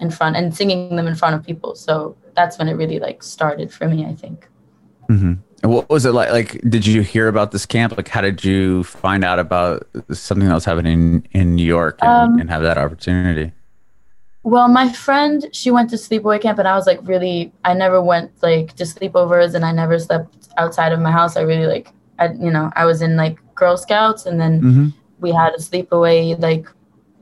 in 0.00 0.10
front 0.10 0.36
and 0.36 0.54
singing 0.54 0.94
them 0.96 1.06
in 1.06 1.14
front 1.14 1.34
of 1.36 1.42
people. 1.42 1.74
So 1.74 2.16
that's 2.34 2.58
when 2.58 2.68
it 2.68 2.74
really 2.74 2.98
like 2.98 3.22
started 3.22 3.72
for 3.72 3.88
me, 3.88 4.04
I 4.04 4.14
think. 4.14 4.48
Mm-hmm. 5.08 5.34
And 5.62 5.72
what 5.72 5.88
was 5.88 6.04
it 6.04 6.12
like? 6.12 6.30
Like, 6.30 6.60
did 6.68 6.86
you 6.86 7.02
hear 7.02 7.28
about 7.28 7.50
this 7.50 7.66
camp? 7.66 7.96
Like, 7.96 8.08
how 8.08 8.20
did 8.20 8.44
you 8.44 8.84
find 8.84 9.24
out 9.24 9.38
about 9.38 9.86
something 10.12 10.46
that 10.46 10.54
was 10.54 10.64
happening 10.64 10.92
in, 10.92 11.28
in 11.40 11.54
New 11.56 11.64
York 11.64 11.98
and, 12.02 12.10
Um, 12.10 12.38
and 12.40 12.50
have 12.50 12.62
that 12.62 12.78
opportunity? 12.78 13.52
Well, 14.42 14.68
my 14.68 14.92
friend, 14.92 15.48
she 15.52 15.70
went 15.72 15.90
to 15.90 15.96
sleepaway 15.96 16.40
camp, 16.40 16.58
and 16.58 16.68
I 16.68 16.76
was 16.76 16.86
like, 16.86 17.00
really, 17.02 17.52
I 17.64 17.74
never 17.74 18.00
went 18.00 18.30
like 18.42 18.74
to 18.74 18.84
sleepovers, 18.84 19.54
and 19.54 19.64
I 19.64 19.72
never 19.72 19.98
slept 19.98 20.48
outside 20.56 20.92
of 20.92 21.00
my 21.00 21.10
house. 21.10 21.36
I 21.36 21.40
really 21.40 21.66
like, 21.66 21.90
I, 22.18 22.28
you 22.28 22.50
know, 22.50 22.70
I 22.76 22.84
was 22.84 23.02
in 23.02 23.16
like 23.16 23.38
Girl 23.56 23.76
Scouts, 23.76 24.26
and 24.26 24.40
then 24.40 24.62
Mhm. 24.62 24.92
we 25.18 25.32
had 25.32 25.52
a 25.54 25.58
sleepaway 25.58 26.40
like 26.40 26.66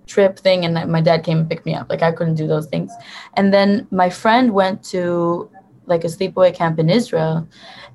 trip 0.07 0.38
thing, 0.38 0.67
and 0.67 0.75
my 0.93 1.00
dad 1.00 1.25
came 1.25 1.38
and 1.38 1.49
picked 1.49 1.64
me 1.64 1.75
up. 1.75 1.88
Like 1.88 2.03
I 2.03 2.12
couldn't 2.12 2.35
do 2.35 2.47
those 2.47 2.67
things, 2.67 2.93
and 3.35 3.55
then 3.55 3.87
my 3.91 4.11
friend 4.11 4.53
went 4.53 4.83
to 4.93 5.49
like 5.87 6.05
a 6.05 6.09
sleepaway 6.09 6.55
camp 6.55 6.79
in 6.79 6.88
Israel, 6.91 7.47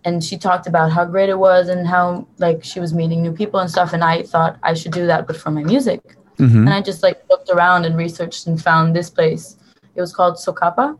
and 0.06 0.24
she 0.24 0.38
talked 0.38 0.68
about 0.68 0.92
how 0.92 1.06
great 1.06 1.30
it 1.30 1.40
was 1.40 1.70
and 1.70 1.88
how 1.88 2.28
like 2.38 2.64
she 2.64 2.80
was 2.80 2.94
meeting 2.94 3.22
new 3.22 3.32
people 3.34 3.60
and 3.60 3.70
stuff, 3.70 3.94
and 3.94 4.04
I 4.04 4.24
thought 4.24 4.58
I 4.64 4.74
should 4.74 4.92
do 4.92 5.06
that, 5.08 5.28
but 5.28 5.36
for 5.38 5.52
my 5.52 5.64
music 5.64 6.02
Mhm. 6.40 6.64
and 6.66 6.70
I 6.70 6.82
just 6.82 7.04
like 7.04 7.18
looked 7.30 7.50
around 7.50 7.84
and 7.86 7.98
researched 7.98 8.48
and 8.48 8.62
found 8.62 8.96
this 8.96 9.10
place. 9.10 9.58
It 9.96 10.02
was 10.02 10.14
called 10.14 10.36
SOCAPA, 10.38 10.98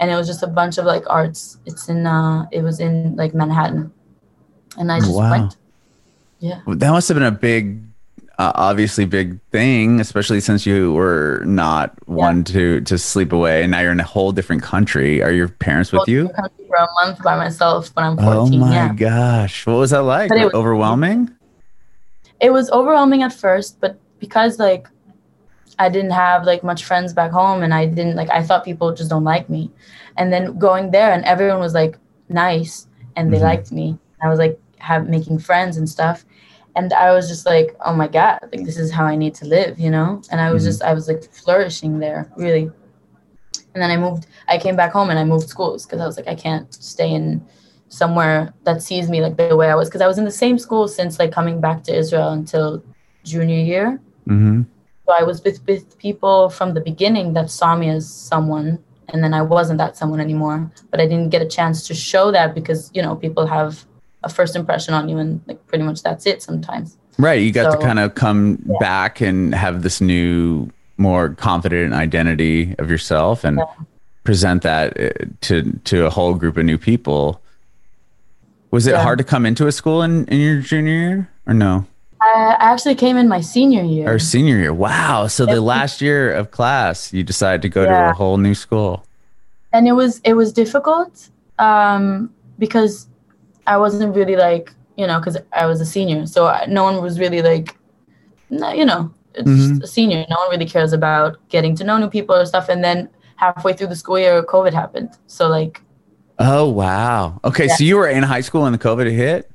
and 0.00 0.10
it 0.10 0.16
was 0.16 0.26
just 0.26 0.42
a 0.42 0.46
bunch 0.46 0.78
of 0.78 0.84
like 0.86 1.04
arts. 1.10 1.58
It's 1.66 1.88
in 1.88 2.06
uh, 2.06 2.46
it 2.50 2.62
was 2.62 2.80
in 2.80 3.14
like 3.16 3.34
Manhattan, 3.34 3.92
and 4.78 4.90
I 4.90 5.00
just 5.00 5.12
Wow. 5.12 5.30
went. 5.30 5.56
Yeah, 6.40 6.60
That 6.66 6.90
must 6.90 7.08
have 7.08 7.16
been 7.16 7.22
a 7.26 7.30
big, 7.30 7.80
uh, 8.38 8.52
obviously 8.54 9.04
big 9.04 9.40
thing, 9.52 10.00
especially 10.00 10.40
since 10.40 10.66
you 10.66 10.92
were 10.92 11.42
not 11.46 11.92
one 12.08 12.42
to 12.44 12.80
to 12.82 12.98
sleep 12.98 13.32
away, 13.32 13.62
and 13.62 13.70
now 13.70 13.80
you're 13.80 13.92
in 13.92 14.00
a 14.00 14.04
whole 14.04 14.32
different 14.32 14.62
country. 14.62 15.22
Are 15.22 15.30
your 15.32 15.48
parents 15.48 15.92
with 15.92 16.08
you? 16.08 16.28
For 16.68 16.76
a 16.76 16.86
month 17.04 17.22
by 17.22 17.36
myself 17.36 17.90
when 17.94 18.04
I'm 18.06 18.16
14. 18.16 18.34
Oh 18.36 18.46
my 18.66 18.74
yeah, 18.74 18.92
gosh, 18.94 19.66
what 19.66 19.74
was 19.74 19.90
that 19.90 20.02
like? 20.02 20.30
It 20.32 20.44
was- 20.44 20.54
Overwhelming? 20.54 21.30
it 22.40 22.50
was 22.52 22.70
overwhelming 22.72 23.22
at 23.22 23.32
first, 23.32 23.80
but 23.80 23.98
because 24.18 24.58
like 24.58 24.88
I 25.78 25.88
didn't 25.88 26.10
have 26.10 26.44
like 26.44 26.62
much 26.64 26.84
friends 26.84 27.12
back 27.12 27.30
home, 27.30 27.62
and 27.62 27.72
I 27.72 27.86
didn't 27.86 28.16
like 28.16 28.30
I 28.30 28.42
thought 28.42 28.64
people 28.64 28.92
just 28.94 29.10
don't 29.10 29.24
like 29.24 29.48
me, 29.48 29.70
and 30.16 30.32
then 30.32 30.58
going 30.58 30.90
there 30.90 31.12
and 31.12 31.24
everyone 31.24 31.60
was 31.60 31.74
like 31.74 31.98
nice 32.28 32.88
and 33.16 33.32
they 33.32 33.38
Mhm. 33.38 33.42
liked 33.42 33.70
me. 33.72 33.96
I 34.22 34.28
was 34.28 34.38
like 34.40 34.58
have 34.78 35.08
making 35.08 35.38
friends 35.38 35.76
and 35.76 35.88
stuff, 35.88 36.24
and 36.76 36.92
I 36.92 37.12
was 37.12 37.28
just 37.28 37.46
like, 37.46 37.76
oh 37.84 37.94
my 37.94 38.08
god, 38.08 38.38
like 38.52 38.64
this 38.64 38.78
is 38.78 38.90
how 38.90 39.04
I 39.04 39.16
need 39.16 39.34
to 39.36 39.44
live, 39.46 39.78
you 39.78 39.90
know. 39.90 40.20
And 40.30 40.40
I 40.40 40.52
was 40.52 40.62
Mhm. 40.62 40.66
just 40.66 40.82
I 40.82 40.92
was 40.94 41.08
like 41.08 41.22
flourishing 41.32 41.98
there 42.00 42.30
really. 42.36 42.70
And 43.74 43.82
then 43.82 43.90
I 43.90 43.96
moved. 43.96 44.26
I 44.48 44.58
came 44.58 44.76
back 44.76 44.92
home 44.92 45.10
and 45.10 45.18
I 45.18 45.24
moved 45.24 45.48
schools 45.48 45.84
because 45.84 46.00
I 46.00 46.06
was 46.06 46.16
like 46.16 46.28
I 46.28 46.34
can't 46.34 46.72
stay 46.74 47.10
in 47.12 47.42
somewhere 47.88 48.52
that 48.64 48.82
sees 48.82 49.08
me 49.08 49.20
like 49.20 49.36
the 49.36 49.56
way 49.56 49.70
I 49.70 49.74
was 49.74 49.88
because 49.88 50.00
I 50.00 50.06
was 50.06 50.18
in 50.18 50.24
the 50.24 50.30
same 50.44 50.58
school 50.58 50.88
since 50.88 51.18
like 51.18 51.32
coming 51.32 51.60
back 51.60 51.82
to 51.84 51.94
Israel 51.94 52.30
until 52.30 52.82
junior 53.24 53.62
year. 53.72 54.00
hmm 54.26 54.62
So 55.06 55.12
I 55.20 55.22
was 55.22 55.42
with, 55.44 55.58
with 55.68 55.98
people 55.98 56.48
from 56.48 56.74
the 56.74 56.80
beginning 56.80 57.34
that 57.34 57.50
saw 57.50 57.76
me 57.76 57.88
as 57.90 58.08
someone, 58.32 58.78
and 59.10 59.22
then 59.22 59.34
I 59.34 59.42
wasn't 59.42 59.78
that 59.78 59.96
someone 59.96 60.20
anymore. 60.20 60.58
But 60.90 61.00
I 61.00 61.06
didn't 61.06 61.30
get 61.30 61.42
a 61.42 61.50
chance 61.58 61.86
to 61.88 61.94
show 61.94 62.30
that 62.32 62.54
because 62.54 62.90
you 62.94 63.02
know 63.02 63.14
people 63.14 63.46
have 63.46 63.84
a 64.24 64.28
first 64.28 64.56
impression 64.56 64.94
on 64.94 65.08
you, 65.08 65.18
and 65.18 65.40
like 65.46 65.64
pretty 65.66 65.84
much 65.84 66.02
that's 66.02 66.26
it 66.26 66.42
sometimes. 66.42 66.96
Right, 67.18 67.40
you 67.40 67.52
got 67.52 67.70
to 67.70 67.78
kind 67.78 67.98
of 68.00 68.14
come 68.16 68.58
back 68.80 69.20
and 69.20 69.54
have 69.54 69.82
this 69.82 70.00
new, 70.00 70.68
more 70.96 71.28
confident 71.30 71.94
identity 71.94 72.74
of 72.78 72.90
yourself, 72.90 73.44
and 73.44 73.60
present 74.24 74.62
that 74.62 74.98
uh, 74.98 75.10
to 75.42 75.78
to 75.84 76.06
a 76.06 76.10
whole 76.10 76.34
group 76.34 76.56
of 76.56 76.64
new 76.64 76.78
people. 76.78 77.40
Was 78.70 78.86
it 78.88 78.92
Yeah. 78.92 79.02
hard 79.02 79.18
to 79.18 79.24
come 79.24 79.46
into 79.46 79.68
a 79.68 79.72
school 79.72 80.02
in, 80.02 80.26
in 80.26 80.40
your 80.40 80.60
junior 80.60 80.92
year 80.92 81.30
or 81.46 81.54
no? 81.54 81.86
I 82.20 82.56
I 82.58 82.72
actually 82.72 82.96
came 82.96 83.16
in 83.16 83.28
my 83.28 83.40
senior 83.40 83.84
year. 83.84 84.10
Or 84.12 84.18
senior 84.18 84.56
year? 84.56 84.74
Wow. 84.74 85.28
So 85.28 85.46
the 85.46 85.60
last 85.60 86.00
year 86.00 86.32
of 86.32 86.50
class, 86.50 87.12
you 87.12 87.22
decided 87.22 87.62
to 87.62 87.68
go 87.68 87.84
to 87.84 88.10
a 88.10 88.12
whole 88.12 88.38
new 88.38 88.54
school. 88.54 89.04
and 89.72 89.86
it 89.86 89.92
was 89.92 90.20
it 90.24 90.34
was 90.34 90.52
difficult 90.52 91.28
um, 91.58 92.30
because 92.58 93.06
I 93.66 93.76
wasn't 93.76 94.14
really 94.14 94.36
like 94.36 94.72
you 94.96 95.06
know 95.06 95.18
because 95.18 95.36
I 95.52 95.66
was 95.66 95.80
a 95.80 95.86
senior, 95.86 96.26
so 96.26 96.46
I, 96.46 96.66
no 96.66 96.82
one 96.84 97.02
was 97.02 97.18
really 97.18 97.42
like, 97.42 97.76
no, 98.50 98.72
you 98.72 98.84
know, 98.84 99.10
it's 99.34 99.48
Mhm. 99.48 99.68
just 99.70 99.82
a 99.82 99.86
senior. 99.86 100.24
No 100.30 100.36
one 100.38 100.50
really 100.50 100.66
cares 100.66 100.92
about 100.92 101.36
getting 101.48 101.74
to 101.76 101.84
know 101.84 101.98
new 101.98 102.08
people 102.08 102.34
or 102.36 102.46
stuff. 102.46 102.68
And 102.68 102.82
then 102.84 103.08
halfway 103.36 103.72
through 103.72 103.88
the 103.88 103.96
school 103.96 104.18
year, 104.18 104.42
COVID 104.42 104.72
happened. 104.72 105.10
So 105.26 105.48
like 105.48 105.82
Oh, 106.38 106.68
wow. 106.68 107.40
Okay. 107.44 107.66
Yeah. 107.66 107.76
So 107.76 107.84
you 107.84 107.96
were 107.96 108.08
in 108.08 108.22
high 108.24 108.40
school 108.40 108.62
when 108.62 108.72
the 108.72 108.78
COVID 108.78 109.08
hit? 109.10 109.50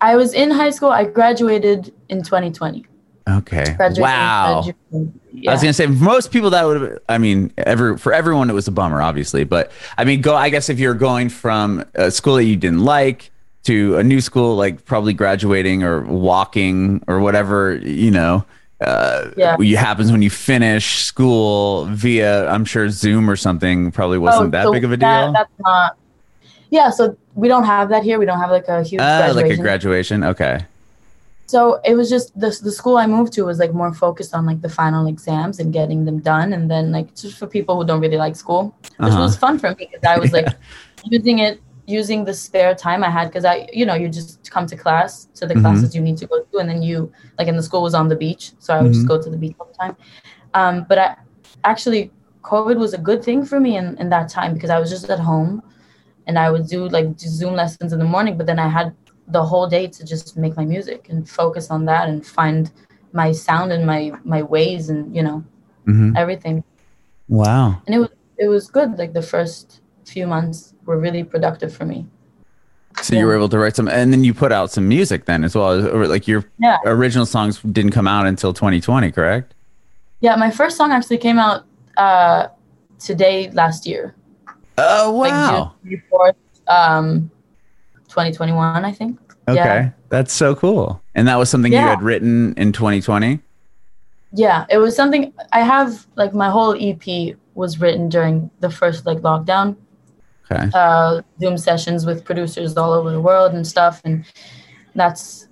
I 0.00 0.14
was 0.14 0.32
in 0.32 0.50
high 0.50 0.70
school. 0.70 0.90
I 0.90 1.04
graduated 1.04 1.92
in 2.08 2.22
2020. 2.22 2.86
Okay. 3.28 3.76
Wow. 3.96 4.62
June. 4.90 5.20
I 5.46 5.52
was 5.52 5.60
gonna 5.60 5.72
say 5.72 5.86
most 5.86 6.30
people 6.32 6.50
that 6.50 6.64
would 6.64 6.80
have 6.80 6.98
I 7.08 7.18
mean 7.18 7.52
ever 7.58 7.98
for 7.98 8.12
everyone 8.12 8.48
it 8.50 8.54
was 8.54 8.66
a 8.66 8.72
bummer 8.72 9.00
obviously 9.02 9.44
but 9.44 9.70
I 9.98 10.04
mean 10.04 10.20
go 10.22 10.34
I 10.34 10.48
guess 10.48 10.68
if 10.68 10.80
you're 10.80 10.94
going 10.94 11.28
from 11.28 11.84
a 11.94 12.10
school 12.10 12.36
that 12.36 12.44
you 12.44 12.56
didn't 12.56 12.84
like 12.84 13.30
to 13.64 13.96
a 13.98 14.02
new 14.02 14.20
school 14.20 14.56
like 14.56 14.84
probably 14.86 15.12
graduating 15.12 15.82
or 15.82 16.00
walking 16.02 17.04
or 17.06 17.20
whatever 17.20 17.76
you 17.76 18.10
know 18.10 18.44
uh 18.80 19.30
Yeah. 19.36 19.56
you 19.60 19.76
happens 19.76 20.10
when 20.10 20.22
you 20.22 20.30
finish 20.30 21.02
school 21.04 21.84
via 21.86 22.48
I'm 22.48 22.64
sure 22.64 22.88
Zoom 22.88 23.28
or 23.28 23.36
something 23.36 23.92
probably 23.92 24.18
wasn't 24.18 24.46
Oh, 24.54 24.58
that 24.58 24.64
so 24.64 24.72
big 24.72 24.84
of 24.84 24.92
a 24.92 24.96
that- 24.96 25.24
deal 25.24 25.32
that's 25.34 25.52
not. 25.60 25.96
Yeah, 26.70 26.90
so 26.90 27.16
we 27.34 27.48
don't 27.48 27.64
have 27.64 27.88
that 27.88 28.02
here. 28.02 28.18
We 28.18 28.26
don't 28.26 28.38
have 28.40 28.50
like 28.50 28.68
a 28.68 28.82
huge 28.82 29.00
uh, 29.00 29.18
graduation. 29.32 29.48
like 29.50 29.58
a 29.58 29.62
graduation 29.62 30.24
okay 30.24 30.60
So 31.48 31.80
it 31.90 31.94
was 31.96 32.08
just 32.10 32.38
the 32.38 32.50
the 32.62 32.70
school 32.80 32.96
I 32.98 33.06
moved 33.06 33.32
to 33.34 33.42
was 33.50 33.58
like 33.58 33.72
more 33.72 33.92
focused 33.94 34.34
on 34.34 34.44
like 34.50 34.60
the 34.60 34.68
final 34.68 35.06
exams 35.06 35.60
and 35.60 35.72
getting 35.72 36.04
them 36.04 36.18
done, 36.20 36.52
and 36.52 36.70
then 36.70 36.92
like 36.92 37.08
just 37.22 37.38
for 37.38 37.46
people 37.56 37.74
who 37.76 37.84
don't 37.86 38.02
really 38.06 38.18
like 38.26 38.36
school, 38.36 38.62
which 38.82 38.98
Uh-huh. 39.00 39.22
was 39.26 39.36
fun 39.44 39.58
for 39.58 39.70
me 39.78 39.88
because 39.90 40.04
I 40.14 40.18
was 40.18 40.30
like 40.38 40.50
using 41.16 41.38
it, 41.46 41.54
using 41.86 42.24
the 42.26 42.34
spare 42.34 42.74
time 42.74 43.00
I 43.02 43.10
had 43.18 43.26
because 43.30 43.46
I, 43.46 43.66
you 43.72 43.86
know, 43.86 43.94
you 44.02 44.08
just 44.10 44.50
come 44.50 44.66
to 44.72 44.76
class 44.76 45.12
to 45.40 45.46
the 45.46 45.54
Mhm. 45.54 45.62
classes 45.62 45.94
you 45.96 46.02
need 46.08 46.18
to 46.22 46.26
go 46.26 46.36
to, 46.48 46.58
and 46.60 46.68
then 46.68 46.82
you 46.82 46.96
like, 47.38 47.48
and 47.48 47.58
the 47.58 47.62
school 47.70 47.82
was 47.88 47.94
on 47.94 48.08
the 48.08 48.16
beach, 48.24 48.44
so 48.58 48.68
I 48.76 48.82
would 48.82 48.92
Mhm. 48.92 48.98
just 48.98 49.08
go 49.08 49.16
to 49.24 49.30
the 49.30 49.40
beach 49.44 49.56
all 49.58 49.68
the 49.72 49.78
time. 49.84 49.96
Um, 50.60 50.84
but 50.88 50.98
I 51.06 51.08
actually, 51.64 52.02
COVID 52.42 52.76
was 52.84 52.92
a 52.94 53.02
good 53.08 53.20
thing 53.28 53.40
for 53.50 53.58
me 53.66 53.72
in 53.80 53.86
in 54.02 54.08
that 54.16 54.28
time 54.38 54.52
because 54.54 54.70
I 54.76 54.78
was 54.82 54.90
just 54.90 55.08
at 55.16 55.20
home, 55.32 55.62
and 56.26 56.38
I 56.38 56.50
would 56.52 56.66
do 56.76 56.80
like 56.98 57.08
Zoom 57.18 57.54
lessons 57.62 57.90
in 57.94 57.98
the 58.04 58.10
morning, 58.16 58.36
but 58.38 58.46
then 58.46 58.58
I 58.58 58.68
had 58.78 58.92
the 59.28 59.44
whole 59.44 59.68
day 59.68 59.86
to 59.86 60.04
just 60.04 60.36
make 60.36 60.56
my 60.56 60.64
music 60.64 61.08
and 61.08 61.28
focus 61.28 61.70
on 61.70 61.84
that 61.84 62.08
and 62.08 62.26
find 62.26 62.70
my 63.12 63.32
sound 63.32 63.72
and 63.72 63.86
my 63.86 64.12
my 64.24 64.42
ways 64.42 64.88
and 64.88 65.14
you 65.14 65.22
know 65.22 65.44
hmm 65.84 66.16
everything. 66.16 66.64
Wow. 67.28 67.82
And 67.86 67.94
it 67.94 67.98
was 67.98 68.10
it 68.38 68.48
was 68.48 68.68
good. 68.68 68.98
Like 68.98 69.12
the 69.12 69.22
first 69.22 69.80
few 70.06 70.26
months 70.26 70.74
were 70.84 70.98
really 70.98 71.24
productive 71.24 71.74
for 71.74 71.84
me. 71.84 72.06
So 73.02 73.14
you 73.14 73.26
were 73.26 73.36
able 73.36 73.48
to 73.50 73.58
write 73.58 73.76
some 73.76 73.88
and 73.88 74.12
then 74.12 74.24
you 74.24 74.34
put 74.34 74.50
out 74.50 74.70
some 74.70 74.88
music 74.88 75.26
then 75.26 75.44
as 75.44 75.54
well. 75.54 75.78
Like 76.06 76.26
your 76.26 76.44
yeah. 76.58 76.78
original 76.84 77.26
songs 77.26 77.60
didn't 77.60 77.92
come 77.92 78.08
out 78.08 78.26
until 78.26 78.52
2020 78.52 79.12
correct? 79.12 79.54
Yeah 80.20 80.36
my 80.36 80.50
first 80.50 80.76
song 80.76 80.90
actually 80.90 81.18
came 81.18 81.38
out 81.38 81.64
uh 81.96 82.48
today 82.98 83.50
last 83.50 83.86
year. 83.86 84.14
Oh 84.78 85.12
wow. 85.12 85.74
Like 85.84 85.90
June 85.90 86.02
4th, 86.10 86.34
um 86.66 87.30
2021 88.18 88.84
i 88.84 88.92
think 88.92 89.18
Okay. 89.48 89.56
Yeah. 89.56 89.90
That's 90.10 90.34
so 90.34 90.54
cool. 90.54 91.00
And 91.14 91.26
that 91.26 91.36
was 91.36 91.48
something 91.48 91.72
you 91.72 91.78
had 91.78 92.02
written 92.02 92.52
in 92.58 92.72
2020? 92.72 93.40
yeah 94.34 94.66
it 94.68 94.76
was 94.76 94.94
something 94.94 95.32
i 95.52 95.60
have 95.62 96.06
like 96.16 96.34
my 96.34 96.50
whole 96.50 96.74
ep 96.78 97.06
was 97.54 97.80
written 97.80 98.10
during 98.10 98.50
the 98.60 98.68
first 98.68 99.06
like 99.06 99.18
lockdown 99.20 99.74
Okay. 100.50 100.70
uh, 100.74 101.20
Zoom 101.40 101.56
sessions 101.58 102.04
with 102.06 102.24
producers 102.24 102.76
all 102.76 102.92
over 102.92 103.10
the 103.10 103.20
world 103.20 103.52
and 103.52 103.66
stuff. 103.66 104.00
And 104.04 104.24
that's, 104.94 105.46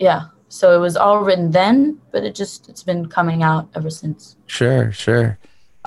yeah. 0.00 0.22
So 0.48 0.74
it 0.74 0.78
was 0.80 0.96
all 0.96 1.20
written 1.20 1.52
then, 1.52 2.00
but 2.10 2.24
it 2.24 2.34
just, 2.34 2.68
it's 2.68 2.82
been 2.82 3.06
coming 3.08 3.44
out 3.44 3.68
ever 3.76 3.88
since. 3.88 4.36
Sure, 4.46 4.90
sure. 4.90 5.38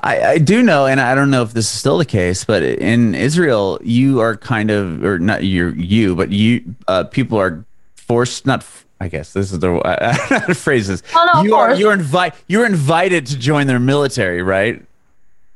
I, 0.04 0.32
I 0.32 0.38
do 0.38 0.62
know, 0.62 0.84
and 0.84 1.00
I 1.00 1.14
don't 1.14 1.30
know 1.30 1.42
if 1.42 1.54
this 1.54 1.64
is 1.64 1.78
still 1.78 1.96
the 1.96 2.04
case, 2.04 2.44
but 2.44 2.62
in 2.62 3.14
Israel, 3.14 3.78
you 3.82 4.20
are 4.20 4.36
kind 4.36 4.70
of, 4.70 5.02
or 5.02 5.18
not 5.18 5.44
you, 5.44 5.70
you, 5.70 6.14
but 6.14 6.30
you, 6.30 6.74
uh, 6.86 7.04
people 7.04 7.40
are 7.40 7.64
forced, 7.96 8.44
not, 8.44 8.66
I 9.00 9.08
guess 9.08 9.32
this 9.32 9.50
is 9.50 9.60
the, 9.60 9.70
I, 9.84 10.10
I 10.10 10.16
don't 10.18 10.30
know 10.30 10.38
how 10.40 10.46
to 10.46 10.54
phrase 10.54 10.88
this. 10.88 11.02
Oh, 11.14 11.30
no, 11.32 11.42
you 11.42 11.54
are, 11.54 11.74
you're 11.74 11.94
invite, 11.94 12.34
you're 12.48 12.66
invited 12.66 13.24
to 13.28 13.38
join 13.38 13.66
their 13.66 13.80
military, 13.80 14.42
right? 14.42 14.84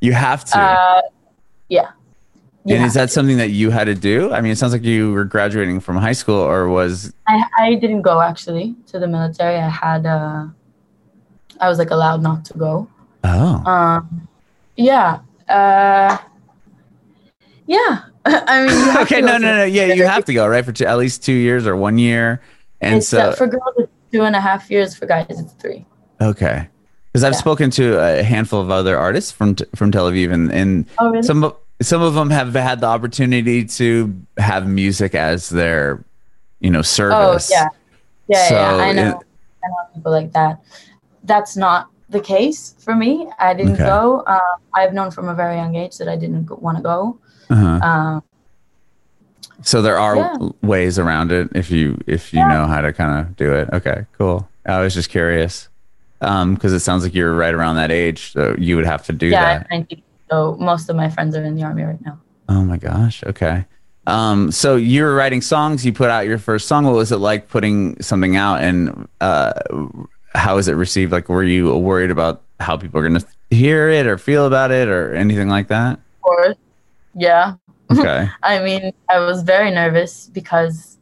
You 0.00 0.14
have 0.14 0.46
to. 0.46 0.58
Uh, 0.58 1.02
yeah. 1.68 1.90
and 2.64 2.86
is 2.86 2.94
that 2.94 3.10
something 3.10 3.36
that 3.36 3.50
you 3.50 3.68
had 3.68 3.84
to 3.84 3.94
do? 3.94 4.32
I 4.32 4.40
mean, 4.40 4.52
it 4.52 4.56
sounds 4.56 4.72
like 4.72 4.82
you 4.82 5.12
were 5.12 5.24
graduating 5.24 5.80
from 5.80 5.96
high 5.96 6.12
school, 6.12 6.36
or 6.36 6.68
was 6.68 7.12
I, 7.26 7.44
I 7.58 7.74
didn't 7.74 8.00
go 8.00 8.22
actually 8.22 8.76
to 8.86 8.98
the 8.98 9.08
military. 9.08 9.56
I 9.56 9.68
had, 9.68 10.06
uh, 10.06 10.46
I 11.60 11.68
was 11.68 11.78
like 11.78 11.90
allowed 11.90 12.22
not 12.22 12.46
to 12.46 12.54
go. 12.54 12.88
oh 13.24 13.62
Um, 13.66 14.27
yeah. 14.78 15.18
Uh, 15.48 16.16
yeah. 17.66 18.02
I 18.24 18.66
mean, 18.66 18.96
okay, 19.02 19.20
no, 19.20 19.38
no, 19.38 19.56
no. 19.58 19.64
Yeah, 19.64 19.86
you 19.92 20.06
have 20.06 20.24
to 20.26 20.34
go 20.34 20.46
right 20.46 20.64
for 20.64 20.72
two, 20.72 20.84
at 20.86 20.98
least 20.98 21.24
two 21.24 21.32
years 21.32 21.66
or 21.66 21.76
one 21.76 21.98
year, 21.98 22.42
and 22.80 23.02
so 23.02 23.32
for 23.32 23.46
girls, 23.46 23.62
it's 23.78 23.92
two 24.12 24.22
and 24.22 24.36
a 24.36 24.40
half 24.40 24.70
years. 24.70 24.94
For 24.94 25.06
guys, 25.06 25.26
it's 25.30 25.52
three. 25.54 25.86
okay. 26.20 26.68
Because 27.12 27.24
I've 27.24 27.32
Yeah. 27.32 27.38
spoken 27.38 27.70
to 27.72 27.98
a 27.98 28.22
handful 28.22 28.60
of 28.60 28.70
other 28.70 28.98
artists 28.98 29.32
from 29.32 29.56
from 29.74 29.90
Tel 29.92 30.10
Aviv, 30.10 30.30
and, 30.32 30.52
and 30.52 30.84
Oh, 30.98 31.10
really? 31.10 31.22
some 31.22 31.42
of 31.44 31.56
some 31.80 32.02
of 32.02 32.12
them 32.14 32.28
have 32.30 32.52
had 32.54 32.80
the 32.80 32.86
opportunity 32.86 33.64
to 33.64 34.14
have 34.36 34.66
music 34.66 35.14
as 35.14 35.48
their, 35.48 36.04
you 36.60 36.70
know, 36.70 36.82
service 36.82 37.16
Oh 37.18 37.38
service. 37.38 37.50
yeah, 37.50 37.68
yeah, 38.28 38.48
So 38.48 38.54
yeah. 38.56 38.84
I 38.84 38.92
know. 38.92 39.08
it- 39.10 39.16
I 39.64 39.68
know 39.68 39.94
people 39.94 40.12
like 40.12 40.32
that. 40.32 40.60
That's 41.24 41.56
not 41.56 41.88
the 42.08 42.20
case 42.20 42.74
for 42.78 42.94
me. 42.94 43.28
I 43.38 43.54
didn't 43.54 43.74
Okay. 43.74 43.84
go. 43.84 44.24
Um, 44.26 44.40
I've 44.74 44.94
known 44.94 45.10
from 45.10 45.28
a 45.28 45.34
very 45.34 45.56
young 45.56 45.74
age 45.74 45.98
that 45.98 46.08
I 46.08 46.16
didn't 46.16 46.50
want 46.62 46.76
to 46.78 46.82
go. 46.82 47.18
Uh-huh. 47.50 47.80
Um, 47.88 48.22
So 49.62 49.82
there 49.82 49.98
are 49.98 50.16
Yeah. 50.16 50.36
ways 50.62 51.00
around 51.00 51.32
it 51.32 51.48
if 51.52 51.68
you 51.70 51.98
if 52.06 52.32
you 52.32 52.38
Yeah. 52.40 52.46
know 52.46 52.66
how 52.68 52.80
to 52.80 52.92
kind 52.92 53.18
of 53.18 53.34
do 53.36 53.52
it. 53.52 53.68
Okay, 53.72 54.06
cool. 54.16 54.48
I 54.64 54.80
was 54.80 54.94
just 54.94 55.10
curious 55.10 55.68
because 56.20 56.72
it 56.72 56.78
sounds 56.80 57.02
like 57.02 57.12
you're 57.14 57.34
right 57.34 57.52
around 57.52 57.74
that 57.76 57.90
age, 57.90 58.32
so 58.32 58.54
you 58.56 58.76
would 58.76 58.86
have 58.86 59.04
to 59.06 59.12
do 59.12 59.26
yeah, 59.26 59.58
that. 59.58 59.66
19, 59.70 60.02
so 60.30 60.56
most 60.60 60.88
of 60.88 60.94
my 60.96 61.08
friends 61.10 61.34
are 61.36 61.42
in 61.42 61.56
the 61.56 61.64
army 61.64 61.82
right 61.82 62.00
now. 62.04 62.20
Oh 62.48 62.62
my 62.62 62.76
gosh. 62.76 63.24
Okay. 63.24 63.64
Um, 64.06 64.50
so 64.52 64.76
you 64.76 65.02
were 65.02 65.14
writing 65.14 65.40
songs. 65.42 65.84
You 65.84 65.92
put 65.92 66.08
out 66.08 66.26
your 66.26 66.38
first 66.38 66.68
song. 66.68 66.84
What 66.84 66.94
was 66.94 67.10
it 67.12 67.18
like 67.18 67.48
putting 67.48 68.00
something 68.00 68.36
out, 68.36 68.60
and 68.62 69.08
uh, 69.20 69.52
how 70.34 70.56
was 70.56 70.68
it 70.68 70.74
received? 70.74 71.12
Like, 71.12 71.28
were 71.28 71.42
you 71.42 71.76
worried 71.76 72.10
about 72.10 72.42
how 72.60 72.76
people 72.76 73.00
are 73.00 73.08
going 73.08 73.20
to 73.20 73.26
hear 73.50 73.88
it 73.88 74.06
or 74.06 74.18
feel 74.18 74.46
about 74.46 74.70
it 74.70 74.88
or 74.88 75.14
anything 75.14 75.48
like 75.48 75.68
that? 75.68 75.94
Of 75.94 76.22
course, 76.22 76.56
yeah. 77.14 77.54
Okay. 77.90 78.28
I 78.42 78.62
mean, 78.62 78.92
I 79.08 79.18
was 79.20 79.42
very 79.42 79.70
nervous 79.70 80.28
because, 80.32 80.98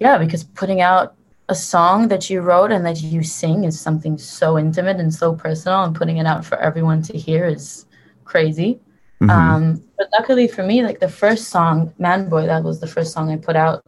yeah, 0.00 0.18
because 0.18 0.44
putting 0.44 0.80
out 0.80 1.14
a 1.48 1.54
song 1.54 2.08
that 2.08 2.30
you 2.30 2.40
wrote 2.40 2.72
and 2.72 2.86
that 2.86 3.02
you 3.02 3.22
sing 3.22 3.64
is 3.64 3.78
something 3.78 4.16
so 4.16 4.58
intimate 4.58 4.96
and 4.96 5.12
so 5.12 5.34
personal, 5.34 5.82
and 5.82 5.94
putting 5.94 6.16
it 6.16 6.26
out 6.26 6.44
for 6.44 6.56
everyone 6.58 7.02
to 7.02 7.18
hear 7.18 7.46
is 7.46 7.86
crazy. 8.24 8.80
Mhm. 9.20 9.30
Um, 9.30 9.82
but 9.98 10.08
luckily 10.18 10.48
for 10.48 10.62
me, 10.62 10.82
like 10.82 11.00
the 11.00 11.08
first 11.08 11.48
song, 11.48 11.92
Manboy, 12.00 12.46
that 12.46 12.64
was 12.64 12.80
the 12.80 12.86
first 12.86 13.12
song 13.12 13.30
I 13.30 13.36
put 13.36 13.56
out 13.56 13.84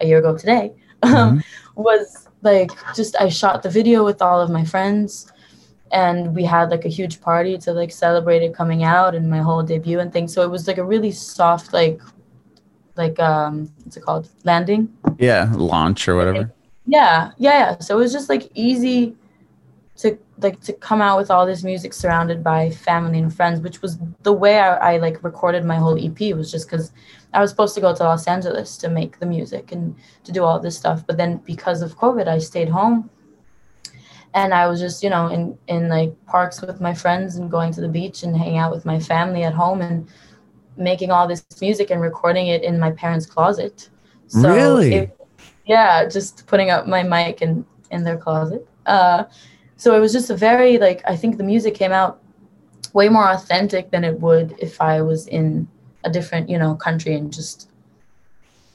a 0.00 0.06
year 0.06 0.18
ago 0.18 0.36
today, 0.36 0.72
um, 1.02 1.42
was 1.76 2.25
like 2.42 2.70
just 2.94 3.16
I 3.20 3.28
shot 3.28 3.62
the 3.62 3.70
video 3.70 4.04
with 4.04 4.22
all 4.22 4.40
of 4.40 4.50
my 4.50 4.64
friends 4.64 5.32
and 5.92 6.34
we 6.34 6.44
had 6.44 6.70
like 6.70 6.84
a 6.84 6.88
huge 6.88 7.20
party 7.20 7.56
to 7.58 7.72
like 7.72 7.92
celebrate 7.92 8.42
it 8.42 8.54
coming 8.54 8.84
out 8.84 9.14
and 9.14 9.30
my 9.30 9.38
whole 9.38 9.62
debut 9.62 10.00
and 10.00 10.12
things. 10.12 10.32
So 10.32 10.42
it 10.42 10.50
was 10.50 10.66
like 10.66 10.78
a 10.78 10.84
really 10.84 11.12
soft, 11.12 11.72
like, 11.72 12.00
like, 12.96 13.18
um, 13.20 13.70
what's 13.84 13.96
it 13.96 14.02
called? 14.02 14.28
Landing. 14.44 14.92
yeah. 15.18 15.52
Launch 15.54 16.08
or 16.08 16.16
whatever. 16.16 16.52
Yeah, 16.86 17.32
yeah, 17.38 17.58
yeah. 17.58 17.78
So 17.78 17.96
it 17.96 18.00
was 18.00 18.12
just 18.12 18.28
like 18.28 18.50
easy 18.54 19.16
to 19.96 20.18
like 20.38 20.60
to 20.60 20.72
come 20.74 21.00
out 21.00 21.16
with 21.16 21.30
all 21.30 21.46
this 21.46 21.64
music 21.64 21.92
surrounded 21.92 22.44
by 22.44 22.70
family 22.70 23.18
and 23.18 23.34
friends, 23.34 23.60
which 23.60 23.82
was 23.82 23.98
the 24.22 24.32
way 24.32 24.58
I, 24.58 24.94
I 24.94 24.96
like 24.98 25.22
recorded 25.24 25.64
my 25.64 25.76
whole 25.76 25.98
EP 25.98 26.36
was 26.36 26.50
just 26.50 26.68
because 26.70 26.92
I 27.34 27.40
was 27.40 27.50
supposed 27.50 27.74
to 27.74 27.80
go 27.80 27.94
to 27.94 28.02
Los 28.04 28.26
Angeles 28.26 28.76
to 28.78 28.88
make 28.88 29.18
the 29.18 29.26
music 29.26 29.72
and 29.72 29.94
to 30.24 30.32
do 30.32 30.44
all 30.44 30.58
this 30.60 30.76
stuff. 30.76 31.06
But 31.06 31.16
then 31.16 31.38
because 31.38 31.82
of 31.82 31.96
COVID, 31.98 32.28
I 32.28 32.38
stayed 32.38 32.68
home 32.68 33.10
and 34.34 34.54
I 34.54 34.66
was 34.66 34.80
just, 34.80 35.02
you 35.02 35.10
know, 35.10 35.28
in, 35.28 35.56
in 35.68 35.88
like 35.88 36.14
parks 36.26 36.60
with 36.62 36.80
my 36.80 36.94
friends 36.94 37.36
and 37.36 37.50
going 37.50 37.72
to 37.72 37.80
the 37.80 37.88
beach 37.88 38.22
and 38.22 38.36
hanging 38.36 38.58
out 38.58 38.72
with 38.72 38.84
my 38.84 38.98
family 38.98 39.42
at 39.44 39.54
home 39.54 39.80
and 39.80 40.08
making 40.76 41.10
all 41.10 41.26
this 41.26 41.44
music 41.60 41.90
and 41.90 42.00
recording 42.00 42.48
it 42.48 42.62
in 42.62 42.78
my 42.78 42.90
parents' 42.90 43.26
closet. 43.26 43.88
So 44.28 44.52
Really? 44.54 44.94
it- 44.94 45.12
yeah, 45.64 46.06
just 46.08 46.46
putting 46.46 46.70
up 46.70 46.86
my 46.86 47.02
mic 47.02 47.42
in, 47.42 47.64
in 47.90 48.04
their 48.04 48.16
closet. 48.16 48.66
Uh, 48.86 49.24
so 49.76 49.96
it 49.96 50.00
was 50.00 50.12
just 50.12 50.30
a 50.30 50.36
very 50.36 50.78
like 50.78 51.02
I 51.06 51.16
think 51.16 51.36
the 51.38 51.44
music 51.44 51.74
came 51.74 51.92
out 51.92 52.22
way 52.92 53.08
more 53.08 53.28
authentic 53.30 53.90
than 53.90 54.04
it 54.04 54.20
would 54.20 54.54
if 54.58 54.80
I 54.80 55.02
was 55.02 55.26
in 55.26 55.68
a 56.06 56.10
different, 56.10 56.48
you 56.48 56.58
know, 56.58 56.74
country 56.74 57.14
and 57.14 57.32
just 57.32 57.68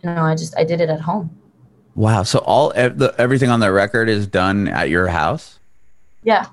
you 0.04 0.10
know, 0.10 0.24
I 0.24 0.36
just 0.36 0.58
I 0.58 0.64
did 0.64 0.82
it 0.82 0.90
at 0.90 1.02
home. 1.02 1.30
Wow. 1.96 2.24
So 2.24 2.40
all 2.40 2.70
the, 2.70 3.14
everything 3.18 3.50
on 3.50 3.60
the 3.60 3.72
record 3.72 4.10
is 4.10 4.28
done 4.28 4.68
at 4.68 4.90
your 4.90 5.08
house. 5.08 5.60
Yeah. 6.24 6.48